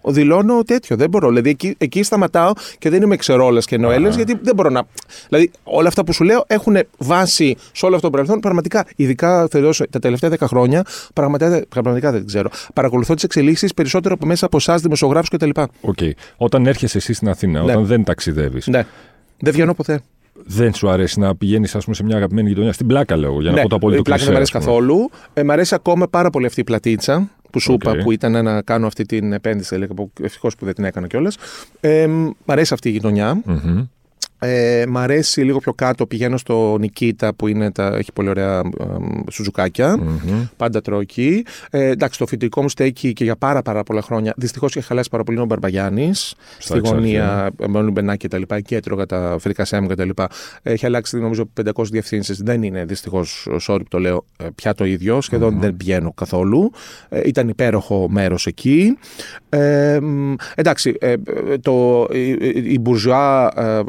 [0.00, 1.28] Ο δηλώνω τέτοιο, δεν μπορώ.
[1.28, 4.82] Δηλαδή εκεί, εκεί σταματάω και δεν είμαι ξερόλας και νοέλες, γιατί δεν μπορώ να.
[5.28, 8.40] Δηλαδή όλα αυτά που σου λέω έχουν βάση σε όλο αυτό το παρελθόν.
[8.40, 10.84] Πραγματικά, ειδικά θεωρώ, τα τελευταία 10 χρόνια,
[11.14, 12.50] πραγματικά, δεν- πραγματικά δεν την ξέρω.
[12.74, 15.50] Παρακολουθώ τις εξελίξεις περισσότερο από μέσα από εσάς, δημοσιογράφους κτλ.
[15.80, 15.98] Οκ.
[16.36, 17.72] Όταν έρχεσαι εσύ στην Αθήνα, Ναι.
[17.72, 18.86] όταν δεν ταξιδεύεις, Ναι.
[19.38, 20.00] Δεν βγαίνω ποτέ.
[20.46, 22.72] δεν σου αρέσει να πηγαίνεις, ας πούμε, σε μια αγαπημένη γειτονιά.
[22.72, 24.56] Στην Πλάκα, λέω, για να ναι, πω το απόλυτο η Πλάκα δεν κλισέ, μου αρέσει
[24.56, 24.96] ας πούμε.
[24.98, 25.10] καθόλου.
[25.34, 27.82] Ε, μ' αρέσει ακόμα πάρα πολύ αυτή η πλατίτσα που σου Οκ.
[27.82, 29.88] είπα που ήταν να κάνω αυτή την επένδυση.
[30.22, 31.36] Ευτυχώς που δεν την έκανα κιόλας.
[31.80, 33.40] Ε, μ' αρέσει αυτή η γειτονιά.
[33.44, 33.84] Μμμ.
[34.42, 36.06] Ε, μ' αρέσει λίγο πιο κάτω.
[36.06, 38.84] Πηγαίνω στο Νικήτα που είναι τα, έχει πολύ ωραία ε,
[39.30, 39.96] σουζουκάκια.
[39.96, 40.44] Μμμ.
[40.56, 41.44] Πάντα τρώω εκεί.
[41.70, 44.34] Ε, εντάξει, το φοιτητικό μου στέκι και για πάρα, πάρα πολλά χρόνια.
[44.36, 46.34] Δυστυχώς είχε χαλάσει πάρα πολύ ο Μπαρμπαγιάννης.
[46.58, 47.00] Στη Εξάρχεια.
[47.00, 48.56] γωνία με όλο Μπενάκη και τα λοιπά.
[48.56, 50.28] Εκεί έτρωγα τα φρικασέ μου και τα λοιπά.
[50.62, 52.38] Έχει αλλάξει νομίζω 500 διευθύνσεις.
[52.42, 55.20] Δεν είναι δυστυχώς, sorry που το λέω, ε, πια το ίδιο.
[55.20, 56.70] Σχεδόν δεν πηγαίνω καθόλου.
[57.08, 58.98] Ε, ήταν υπέροχο μέρος εκεί.
[59.48, 62.28] Ε, μ, εντάξει, ε, ε, το, η,
[62.72, 63.80] η μπουρζουά ε,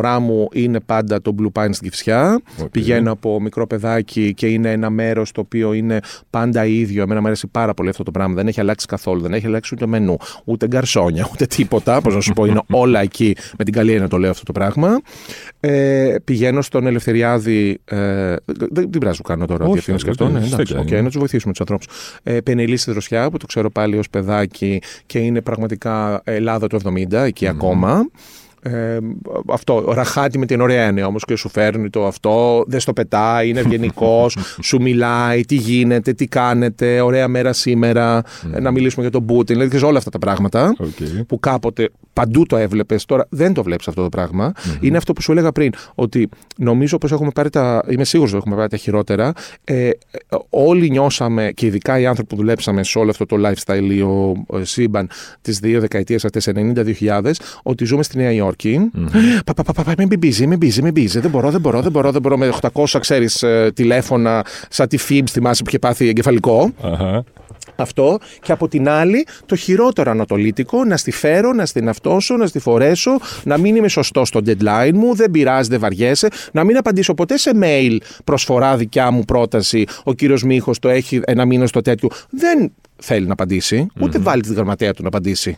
[0.00, 2.40] αναφορά μου είναι πάντα το Blue Pine στην Κηφισιά.
[2.62, 2.68] Οκ.
[2.68, 7.02] Πηγαίνω από μικρό παιδάκι και είναι ένα μέρος το οποίο είναι πάντα ίδιο.
[7.02, 8.34] Εμένα μου αρέσει πάρα πολύ αυτό το πράγμα.
[8.34, 9.20] Δεν έχει αλλάξει καθόλου.
[9.20, 12.00] Δεν έχει αλλάξει ούτε μενού, ούτε γκαρσόνια, ούτε τίποτα.
[12.00, 13.36] Πώς να σου πω, είναι όλα εκεί.
[13.58, 15.00] Με την καλή έννοια το λέω αυτό το πράγμα.
[15.60, 17.78] Ε, πηγαίνω στον Ελευθεριάδη.
[17.84, 20.38] Ε, δεν δεν πειράζει που κάνω τώρα Όχι, διευθύνσει και δεν- αυτό.
[20.38, 21.00] Ναι, εντάξει, στέκια οκ, είναι.
[21.00, 21.86] να τους βοηθήσουμε τους ανθρώπους.
[22.22, 26.76] Ε, Πενελή στη Δροσιά, που το ξέρω πάλι ως παιδάκι και είναι πραγματικά Ελλάδα του
[26.76, 28.08] 70, εκεί ακόμα.
[28.62, 28.98] Ε,
[29.46, 33.48] αυτό, ραχάτι με την ωραία έννοια όμως και σου φέρνει το αυτό, δεν στο πετάει,
[33.48, 34.36] είναι ευγενικός,
[34.68, 38.22] σου μιλάει, τι γίνεται, τι κάνετε, ωραία μέρα σήμερα,
[38.54, 41.24] ε, να μιλήσουμε για τον Πούτιν, δηλαδή ξέρεις όλα αυτά τα πράγματα Οκ.
[41.26, 45.22] που κάποτε παντού το έβλεπες, τώρα δεν το βλέπεις αυτό το πραγμα Είναι αυτό που
[45.22, 47.84] σου έλεγα πριν, ότι νομίζω πως έχουμε πάρει τα.
[47.88, 49.32] Είμαι σίγουρος ότι έχουμε πάρει τα χειρότερα.
[49.64, 49.92] Ε, ε,
[50.50, 54.44] όλοι νιώσαμε, και ειδικά οι άνθρωποι που δουλέψαμε σε όλο αυτό το lifestyle ή ο,
[54.46, 55.08] ο σύμπαν
[55.42, 57.30] τις δύο δεκαετίες αυτές, 90-2000,
[57.62, 58.49] ότι ζούμε στη Νέα Υόρκη.
[59.44, 61.20] Πα, πα, πα, πα, πα, μην busy, μην busy, μην busy.
[61.20, 62.36] Δεν μπορώ, δεν μπορώ, δεν μπορώ, δεν μπορώ.
[62.36, 66.72] Με 800, ξέρεις, τηλέφωνα, σαν τη Φιμπ, θυμάσαι που είχε πάθει εγκεφαλικό.
[66.82, 67.24] Αχα.
[67.76, 72.46] Αυτό και από την άλλη το χειρότερο ανατολίτικο να στη φέρω, να στην αυτόσω, να
[72.46, 73.10] στη φορέσω,
[73.44, 77.38] να μην είμαι σωστός στο deadline μου, δεν πειράζει, δεν βαριέσαι, να μην απαντήσω ποτέ
[77.38, 79.84] σε mail προσφορά δικιά μου πρόταση.
[80.04, 82.08] Ο κύριος Μίχος το έχει ένα μήνα στο τέτοιο.
[82.30, 85.56] Δεν θέλει να απαντήσει, ούτε βάλει τη γραμματέα του να απαντήσει.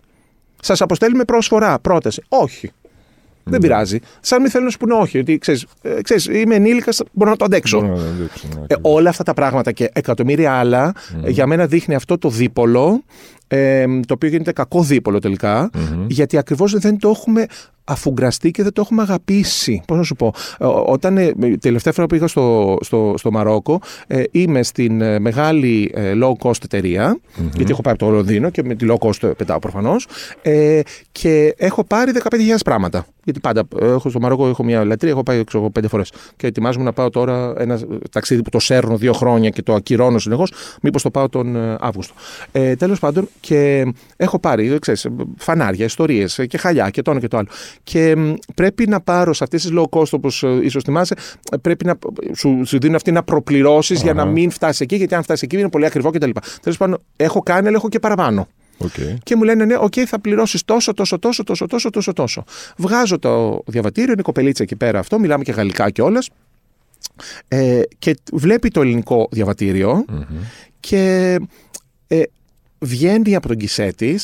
[0.60, 2.22] Σας αποστέλουμε προσφορά, πρόταση.
[2.28, 2.70] Όχι.
[3.44, 3.98] Δεν πειράζει.
[4.20, 5.18] Σαν μην θέλουν να σου πούνε όχι.
[5.18, 7.80] Ότι ξέρεις, ε, ξέρεις, είμαι ενήλικα, μπορώ να το αντέξω.
[7.80, 8.94] Μπορώ να το δείξω, ναι, Ε, ακριβώς.
[8.94, 13.02] όλα αυτά τα πράγματα και εκατομμύρια άλλα, ε, για μένα δείχνει αυτό το δίπολο,
[13.56, 15.70] ε, το οποίο γίνεται κακό δίπολο τελικά,
[16.06, 17.46] γιατί ακριβώς δεν το έχουμε
[17.84, 19.82] αφουγκραστεί και δεν το έχουμε αγαπήσει.
[19.86, 20.32] Πώς να σου πω.
[20.58, 25.00] Ε, ό- όταν ε, τελευταία φορά που πήγα στο, στο, στο Μαρόκο, ε, είμαι στην
[25.00, 27.20] ε, μεγάλη ε, low cost εταιρεια
[27.54, 30.06] γιατί έχω πάει από το Λονδίνο και με τη low cost πετάω προφανώς,
[30.42, 30.80] ε,
[31.12, 33.06] και έχω πάρει 15.000 πράγματα.
[33.24, 36.12] Γιατί πάντα ε, έχω στο Μαρόκο έχω μια λατρεία, έχω πάει ξέρω, εγώ, πέντε φορές.
[36.36, 40.18] Και ετοιμάζομαι να πάω τώρα ένα ταξίδι που το σέρνω δύο χρόνια και το ακυρώνω
[40.18, 40.52] συνεχώς.
[40.82, 42.14] Μήπως το πάω τον ε, Αύγουστο.
[42.52, 47.10] Ε, Τέλος πάντων, και έχω πάρει ε, ξέρεις, ε, φανάρια, ιστορίες και χαλιά και το
[47.10, 47.48] ένα και το άλλο.
[47.82, 51.14] Και μ, πρέπει να πάρω σε αυτές τις low cost, όπως ίσως θυμάσαι,
[51.52, 51.98] ε, πρέπει να
[52.36, 55.58] σου, σου δίνουν αυτή να προπληρώσεις για να μην φτάσεις εκεί, γιατί αν φτάσεις εκεί
[55.58, 56.30] είναι πολύ ακριβό κτλ.
[56.62, 58.48] Τέλος πάντων, έχω κάνει, αλλά έχω και παραπάνω.
[58.78, 58.90] Οκ.
[59.22, 62.44] Και μου λένε, ναι, οκ, θα πληρώσεις τόσο, τόσο, τόσο, τόσο, τόσο, τόσο, τόσο.
[62.76, 66.28] Βγάζω το διαβατήριο, είναι η κοπελίτσα εκεί πέρα αυτό, μιλάμε και γαλλικά κιόλας.
[67.48, 70.04] Ε, και βλέπει το ελληνικό διαβατήριο
[70.80, 71.36] και
[72.06, 72.22] ε,
[72.82, 74.14] βγαίνει από τον κισέ τη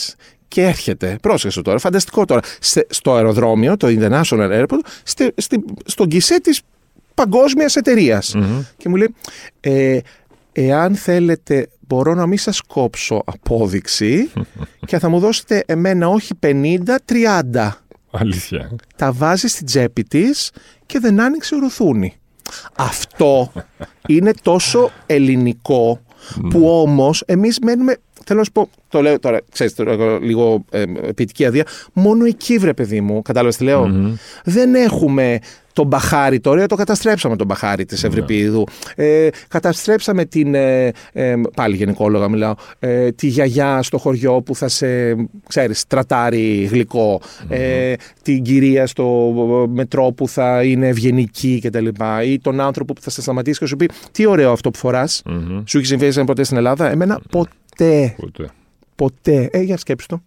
[0.49, 1.19] και έρχεται.
[1.23, 2.41] Πρόσεξε τώρα, φανταστικό τώρα.
[2.61, 6.59] σε- στο αεροδρόμιο, το International Airport, στη, στη, στον κισέ τη
[7.15, 8.35] παγκόσμιας εταιρείας.
[8.77, 9.15] Και μου λέει,
[9.61, 9.99] ε,
[10.53, 14.31] εάν θέλετε, μπορώ να μην σας κόψω απόδειξη
[14.87, 16.79] και θα μου δώσετε εμένα όχι 50,
[17.55, 17.71] 30.
[18.11, 18.71] Αλήθεια.
[18.97, 20.51] Τα βάζει στην τσέπη της
[20.87, 22.17] και δεν άνοιξε ρουθούνη.
[22.77, 23.53] Αυτό
[24.15, 26.01] είναι τόσο ελληνικό
[26.51, 27.97] που όμως εμείς μένουμε
[28.29, 31.67] Θέλω να σου πω, το λέω τώρα, ξέρεις, το, λίγο ε, ποιητική αδεία.
[31.93, 33.91] Μόνο εκεί, βρε παιδί μου, κατάλαβες τι λεω
[34.45, 35.39] Δεν έχουμε
[35.79, 38.65] τον μπαχάρι τώρα, το καταστρέψαμε τον μπαχάρι της Ευρυπίδου.
[38.95, 40.55] Ε, καταστρέψαμε την.
[40.55, 42.55] Ε, ε, πάλι γενικόλογα μιλάω.
[42.79, 44.87] Ε, τη γιαγιά στο χωριό που θα σε,
[45.49, 47.21] ξέρεις, τρατάρει γλυκό.
[47.49, 49.33] Ε, την κυρία στο
[49.73, 51.89] μετρό που θα είναι ευγενική κτλ.
[52.25, 55.23] Ή τον άνθρωπο που θα σε σταματήσει και σου πει Τι ωραίο αυτό που φοράς.
[55.65, 56.91] Σου έχει συμβεί ποτέ στην Ελλάδα.
[56.91, 58.15] Εμένα ποτέ Ποτέ.
[58.17, 58.51] Ποτέ.
[58.95, 59.49] Ποτέ.
[59.53, 60.23] Ε, για σκέψη το.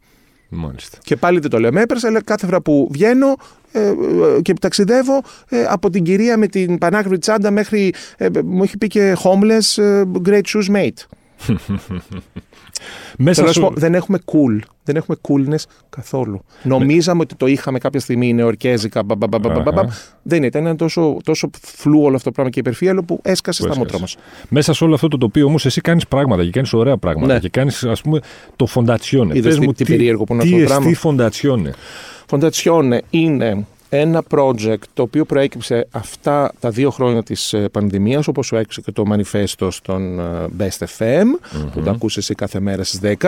[0.49, 0.97] Μάλιστα.
[1.04, 3.36] Και πάλι δεν το λέω με έπρεπε, αλλά κάθε φορά που βγαίνω
[3.72, 3.93] ε, ε,
[4.41, 7.93] και ταξιδεύω ε, από την κυρία με την πανάκριβη τσάντα μέχρι.
[8.18, 11.06] Ε, μου έχει πει και homeless great shoes mate.
[13.18, 13.62] Μέσα σου...
[13.62, 14.60] πω, δεν έχουμε cool.
[14.84, 16.44] Δεν έχουμε coolness καθόλου.
[16.64, 19.04] Νομίζαμε ότι το είχαμε κάποια στιγμή νεορκέζικα.
[20.22, 20.62] Δεν ήταν.
[20.62, 24.18] Ήταν τόσο, τόσο φλού όλο αυτό το πράγμα και υπερφύαλο που έσκασε στα μούτρα μας.
[24.50, 27.34] Μέσα σε όλο αυτό το τοπίο όμως εσύ κάνεις πράγματα και κάνεις ωραία πράγματα.
[27.34, 27.40] Ναι.
[27.40, 28.20] Και κάνεις, ας πούμε,
[28.56, 29.38] το φοντατσιόνε.
[29.38, 30.88] Είδες μου τι, τι περίεργο που είναι αυτό το πράγμα.
[30.88, 31.74] Τι φοντατσιόνε.
[32.26, 38.46] Φοντατσιόνε είναι ένα project το οποίο προέκυψε αυτά τα δύο χρόνια της ε, πανδημίας όπως
[38.46, 40.24] σου έξω και το μανιφέστο στον ε,
[40.60, 41.26] Best FM
[41.74, 43.28] που το ακούσεις εσύ κάθε μέρα στις 10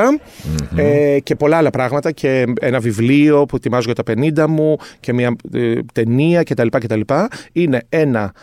[0.75, 5.13] ε, και πολλά άλλα πράγματα και ένα βιβλίο που ετοιμάζω για τα 50 μου και
[5.13, 6.67] μια ε, ταινία κτλ.
[6.67, 7.01] κτλ.
[7.51, 8.33] Είναι ένα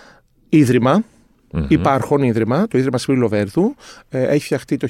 [0.48, 1.04] ίδρυμα
[1.52, 1.64] Mm-hmm.
[1.68, 3.74] Υπάρχον ίδρυμα, το Ίδρυμα Σπύρου Λοβέρδου.
[4.08, 4.88] Ε, έχει φτιαχτεί το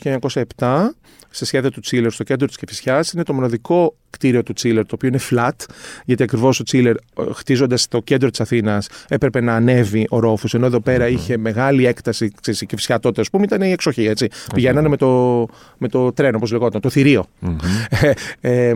[0.56, 0.88] 1907
[1.30, 3.12] σε σχέδια του Τσίλερ στο κέντρο της Κεφισιάς.
[3.12, 5.66] Είναι το μοναδικό κτίριο του Τσίλερ, το οποίο είναι flat,
[6.04, 10.46] γιατί ακριβώς ο Τσίλερ, ε, χτίζοντας το κέντρο της Αθήνας, έπρεπε να ανέβει ο ρόφο.
[10.52, 11.12] Ενώ εδώ πέρα mm-hmm.
[11.12, 12.32] είχε μεγάλη έκταση.
[12.40, 14.04] Ξέρεις, η Κεφισιά τότε, ας πούμε, ήταν η εξοχή.
[14.04, 14.26] Έτσι.
[14.30, 14.50] Mm-hmm.
[14.54, 15.46] Πηγαίνανε με το,
[15.78, 17.24] με το τρένο, όπως λεγόταν, το θηρίο.
[17.42, 18.12] Mm-hmm.
[18.40, 18.72] ε,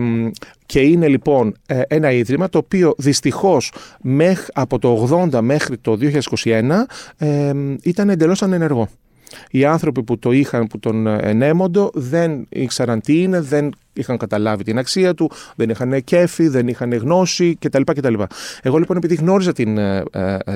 [0.65, 3.71] και είναι λοιπόν ε, ένα ίδρυμα το οποίο δυστυχώς
[4.53, 5.97] από το 80 μέχρι το
[6.43, 6.63] 2021
[7.17, 8.89] ε, ήταν εντελώς ανενεργό.
[9.49, 14.63] Οι άνθρωποι που το είχαν, που τον ενέμοντο, δεν ήξεραν τι είναι, δεν είχαν καταλάβει
[14.63, 17.81] την αξία του, δεν είχαν κέφι, δεν είχαν γνώση κτλ.
[17.81, 18.13] κτλ.
[18.61, 20.03] Εγώ λοιπόν, επειδή γνώριζα την, ε,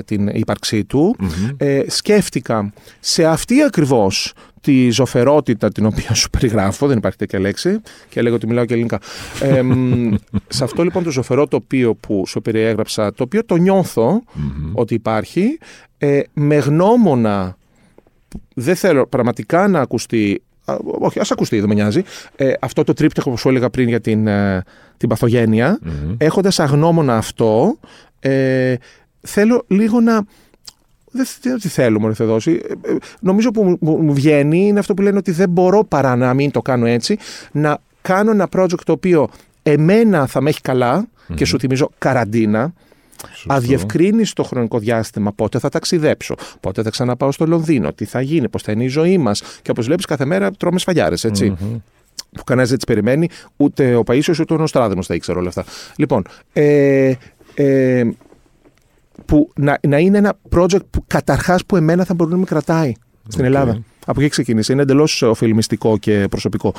[0.05, 1.16] την ύπαρξή του,
[1.57, 7.82] ε, σκέφτηκα σε αυτή ακριβώς τη ζωφερότητα την οποία σου περιγράφω, δεν υπάρχει τέτοια λέξη
[8.10, 8.99] και λέγω ότι μιλάω και ελληνικά.
[9.41, 9.62] Ε,
[10.57, 14.24] σε αυτό λοιπόν το ζωφερό τοπίο που σου περιέγραψα, το οποίο το νιωθω
[14.74, 15.57] ότι υπάρχει,
[15.97, 17.57] ε, με γνώμονα,
[18.53, 20.41] δεν θέλω πραγματικά να ακουστεί,
[20.99, 22.01] όχι ας ακουστεί, δεν με νοιάζει,
[22.36, 24.64] ε, αυτό το τρίπτυχο που σου έλεγα πριν για την, ε,
[24.97, 26.16] την παθογένεια, mm-hmm.
[26.18, 27.78] έχοντας αγνώμονα αυτό,
[28.20, 28.76] ε,
[29.22, 30.24] θέλω λίγο να
[31.12, 32.62] δεν ξέρω τι θέλω μου θα δώσει.
[32.68, 36.34] Ε, ε, νομίζω που μου βγαίνει είναι αυτό που λένε ότι δεν μπορώ παρά να
[36.34, 37.18] μην το κάνω έτσι.
[37.51, 39.30] Να κάνω ένα project το οποίο
[39.64, 40.62] εμένα θα με έχει
[41.36, 42.74] και σου θυμίζω καραντίνα.
[43.47, 48.49] Αδιευκρίνεις το χρονικό διάστημα πότε θα ταξιδέψω, πότε θα ξαναπάω στο Λονδίνο, τι θα γίνει,
[48.49, 49.41] πώς θα είναι η ζωή μας.
[49.62, 51.55] Και όπως βλέπεις, κάθε μέρα τρώμε σφαλιάρε, έτσι.
[51.60, 51.82] Mm-hmm.
[52.32, 55.64] Που κανένας δεν τις περιμένει, ούτε ο Παίσιος ούτε ο Νοστράδεμος τα ήξερε όλα αυτά.
[55.95, 57.14] Λοιπόν, ε,
[57.53, 58.07] ε,
[59.26, 62.91] που να, να είναι ένα project που καταρχάς που εμένα θα μπορεί να με κρατάει
[63.28, 63.84] στην Ελλάδα.
[64.05, 64.74] Από εκεί ξεκίνησε.
[64.74, 66.74] Είναι εντελώς οφειλμιστικό και προσωπικο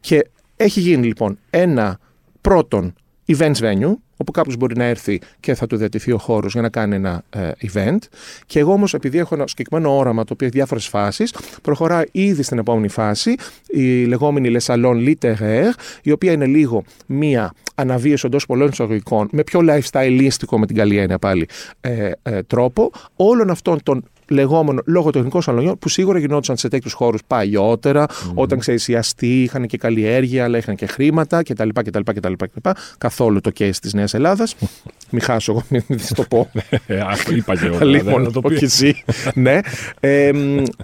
[0.00, 1.98] και έχει γίνει λοιπόν ένα
[2.40, 2.94] πρώτον
[3.26, 6.68] events venue, όπου κάποιος μπορεί να έρθει και θα του διατηθεί ο χώρος για να
[6.68, 7.98] κάνει ένα ε, event.
[8.46, 12.42] Και εγώ όμως, επειδή έχω ένα συγκεκριμένο όραμα το οποίο έχει διάφορες φάσεις, προχωράει ήδη
[12.42, 13.34] στην επόμενη φάση,
[13.66, 19.42] η λεγόμενη Le Salon Littéraire, η οποία είναι λίγο μία αναβίωση εντός πολλών εισαγωγικών, με
[19.42, 21.48] πιο lifestyle με την καλή έννοια πάλι
[21.80, 27.20] ε, ε, τρόπο, όλων αυτών των λεγόμενο λογοτεχνικό σαλονιών που σίγουρα γινόντουσαν σε τέτοιους χώρους
[27.26, 28.32] παλιότερα, mm.
[28.34, 31.68] όταν ξέρεις οι αστεί είχαν και καλλιέργεια, αλλά είχαν και χρήματα κτλ.
[31.68, 32.70] κτλ, κτλ, κτλ.
[32.98, 34.54] Καθόλου το case της Νέας Ελλάδας.
[35.10, 36.50] Μην χάσω εγώ, μην το πω.
[36.86, 37.02] Ε,
[37.36, 37.84] είπα και εγώ.
[37.84, 39.02] Λοιπόν, να το πω και εσύ.
[39.34, 39.60] ναι.
[40.00, 40.30] Ε,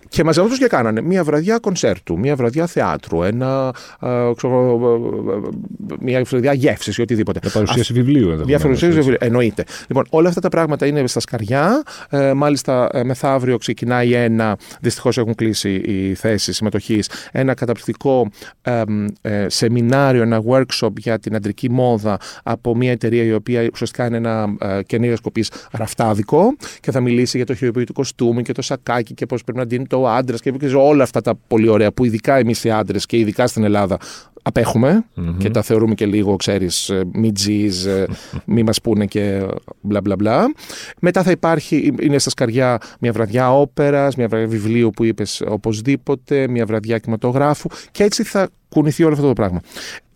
[0.09, 3.75] και μαζεύονταν του και κάνανε μία βραδιά κονσέρτου, μία βραδιά θεάτρου, ένα,
[4.37, 4.79] ξέρω,
[6.01, 7.41] μία βραδιά γεύσης ή οτιδήποτε.
[7.43, 8.45] Με παρουσίαση βιβλίου εδώ.
[8.59, 9.17] Παρουσίαση βιβλίου.
[9.21, 9.65] Εννοείται.
[9.87, 11.83] Λοιπόν, όλα αυτά τα πράγματα είναι στα σκαριά.
[12.11, 18.31] Ε, μάλιστα, ε, μεθά αύριο ξεκινάει ένα, δυστυχώς έχουν κλείσει οι θέσεις συμμετοχής, ένα καταπληκτικό
[18.63, 24.17] ε, σεμινάριο, ένα workshop για την αντρική μόδα από μια εταιρεία η οποία ουσιαστικά είναι
[24.17, 29.15] ένα ε, καινούριο σκοπή ραφτάδικο και θα μιλήσει για το χειροποίητο κοστούμι και το σακάκι
[29.15, 32.37] και πώς πρέπει να δίνει το άντρας και όλα αυτά τα πολύ ωραία που ειδικά
[32.37, 33.99] εμείς οι άντρες και ειδικά στην Ελλάδα
[34.47, 35.05] απεχουμε
[35.39, 38.07] και τα θεωρούμε και λίγο, ξέρεις, ε, μη τζιζ, ε,
[38.55, 39.47] μη μας πούνε και
[39.81, 40.55] μπλα μπλα μπλα.
[41.01, 46.49] Μετά θα υπάρχει, είναι στα σκαριά μια βραδιά όπερας, μια βραδιά βιβλίου που είπες οπωσδήποτε,
[46.49, 49.61] μια βραδιά κινηματογράφου και έτσι θα κουνηθεί όλο αυτό το πράγμα.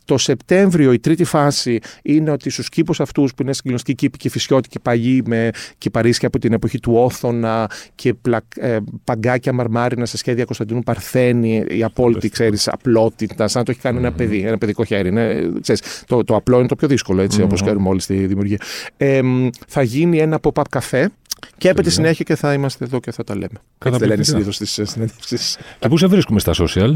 [0.08, 4.28] Το Σεπτέμβριο η τρίτη φάση είναι ότι στους κήπους αυτούς που είναι συγκλονιστικοί κήποι και
[4.28, 10.16] φυσιώτικοι παγιοί με κυπαρίσια από την εποχή του Όθωνα και πλα, ε, παγκάκια μαρμάρινα σε
[10.16, 14.58] σχέδια Κωνσταντινού Παρθένη, η απόλυτη ξέρεις απλότητα, σαν να το έχει κάνει ένα παιδί, ένα
[14.58, 15.08] παιδικό χέρι.
[15.08, 17.44] Είναι, ξέρεις, το, το απλό είναι το πιο δύσκολο, έτσι, mm-hmm.
[17.44, 18.58] όπω ξέρουμε όλοι στη δημιουργία.
[18.96, 19.20] Ε,
[19.68, 21.10] θα γίνει ένα pop-up καφέ
[21.58, 23.60] και έπειτα συνέχεια και θα είμαστε εδώ και θα τα λέμε.
[23.84, 25.58] Έτσι δεν λένε συνήθως στις συνέντευξεις.
[25.78, 26.94] Και πού σε βρίσκουμε στα social;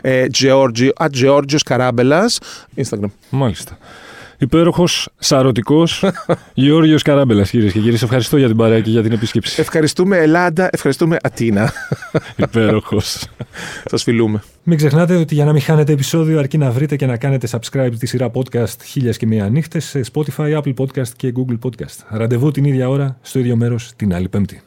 [0.00, 2.38] Ε, Georgio, at Καράμπελας,
[2.76, 3.10] Instagram.
[3.30, 3.78] Μάλιστα.
[4.42, 6.04] Υπέροχος, σαρωτικός
[6.54, 7.96] Γιώργο Καράμπελας, κυρίες και κύριοι.
[7.96, 9.60] Σε ευχαριστώ για την παρέα και για την επίσκεψη.
[9.60, 11.72] Ευχαριστούμε Ελλάδα, ευχαριστούμε Ατίνα.
[12.36, 13.26] Υπέροχος.
[13.90, 14.42] Σας φιλούμε.
[14.62, 17.92] Μην ξεχνάτε ότι για να μην χάνετε επεισόδιο, αρκεί να βρείτε και να κάνετε subscribe
[17.98, 21.96] τη σειρά podcast Χίλια και Μία Νύχτες σε Spotify, Apple Podcast και Google Podcast.
[22.08, 24.62] Ραντεβού την ίδια ώρα, στο ίδιο μέρος, την άλλη Πέμπτη.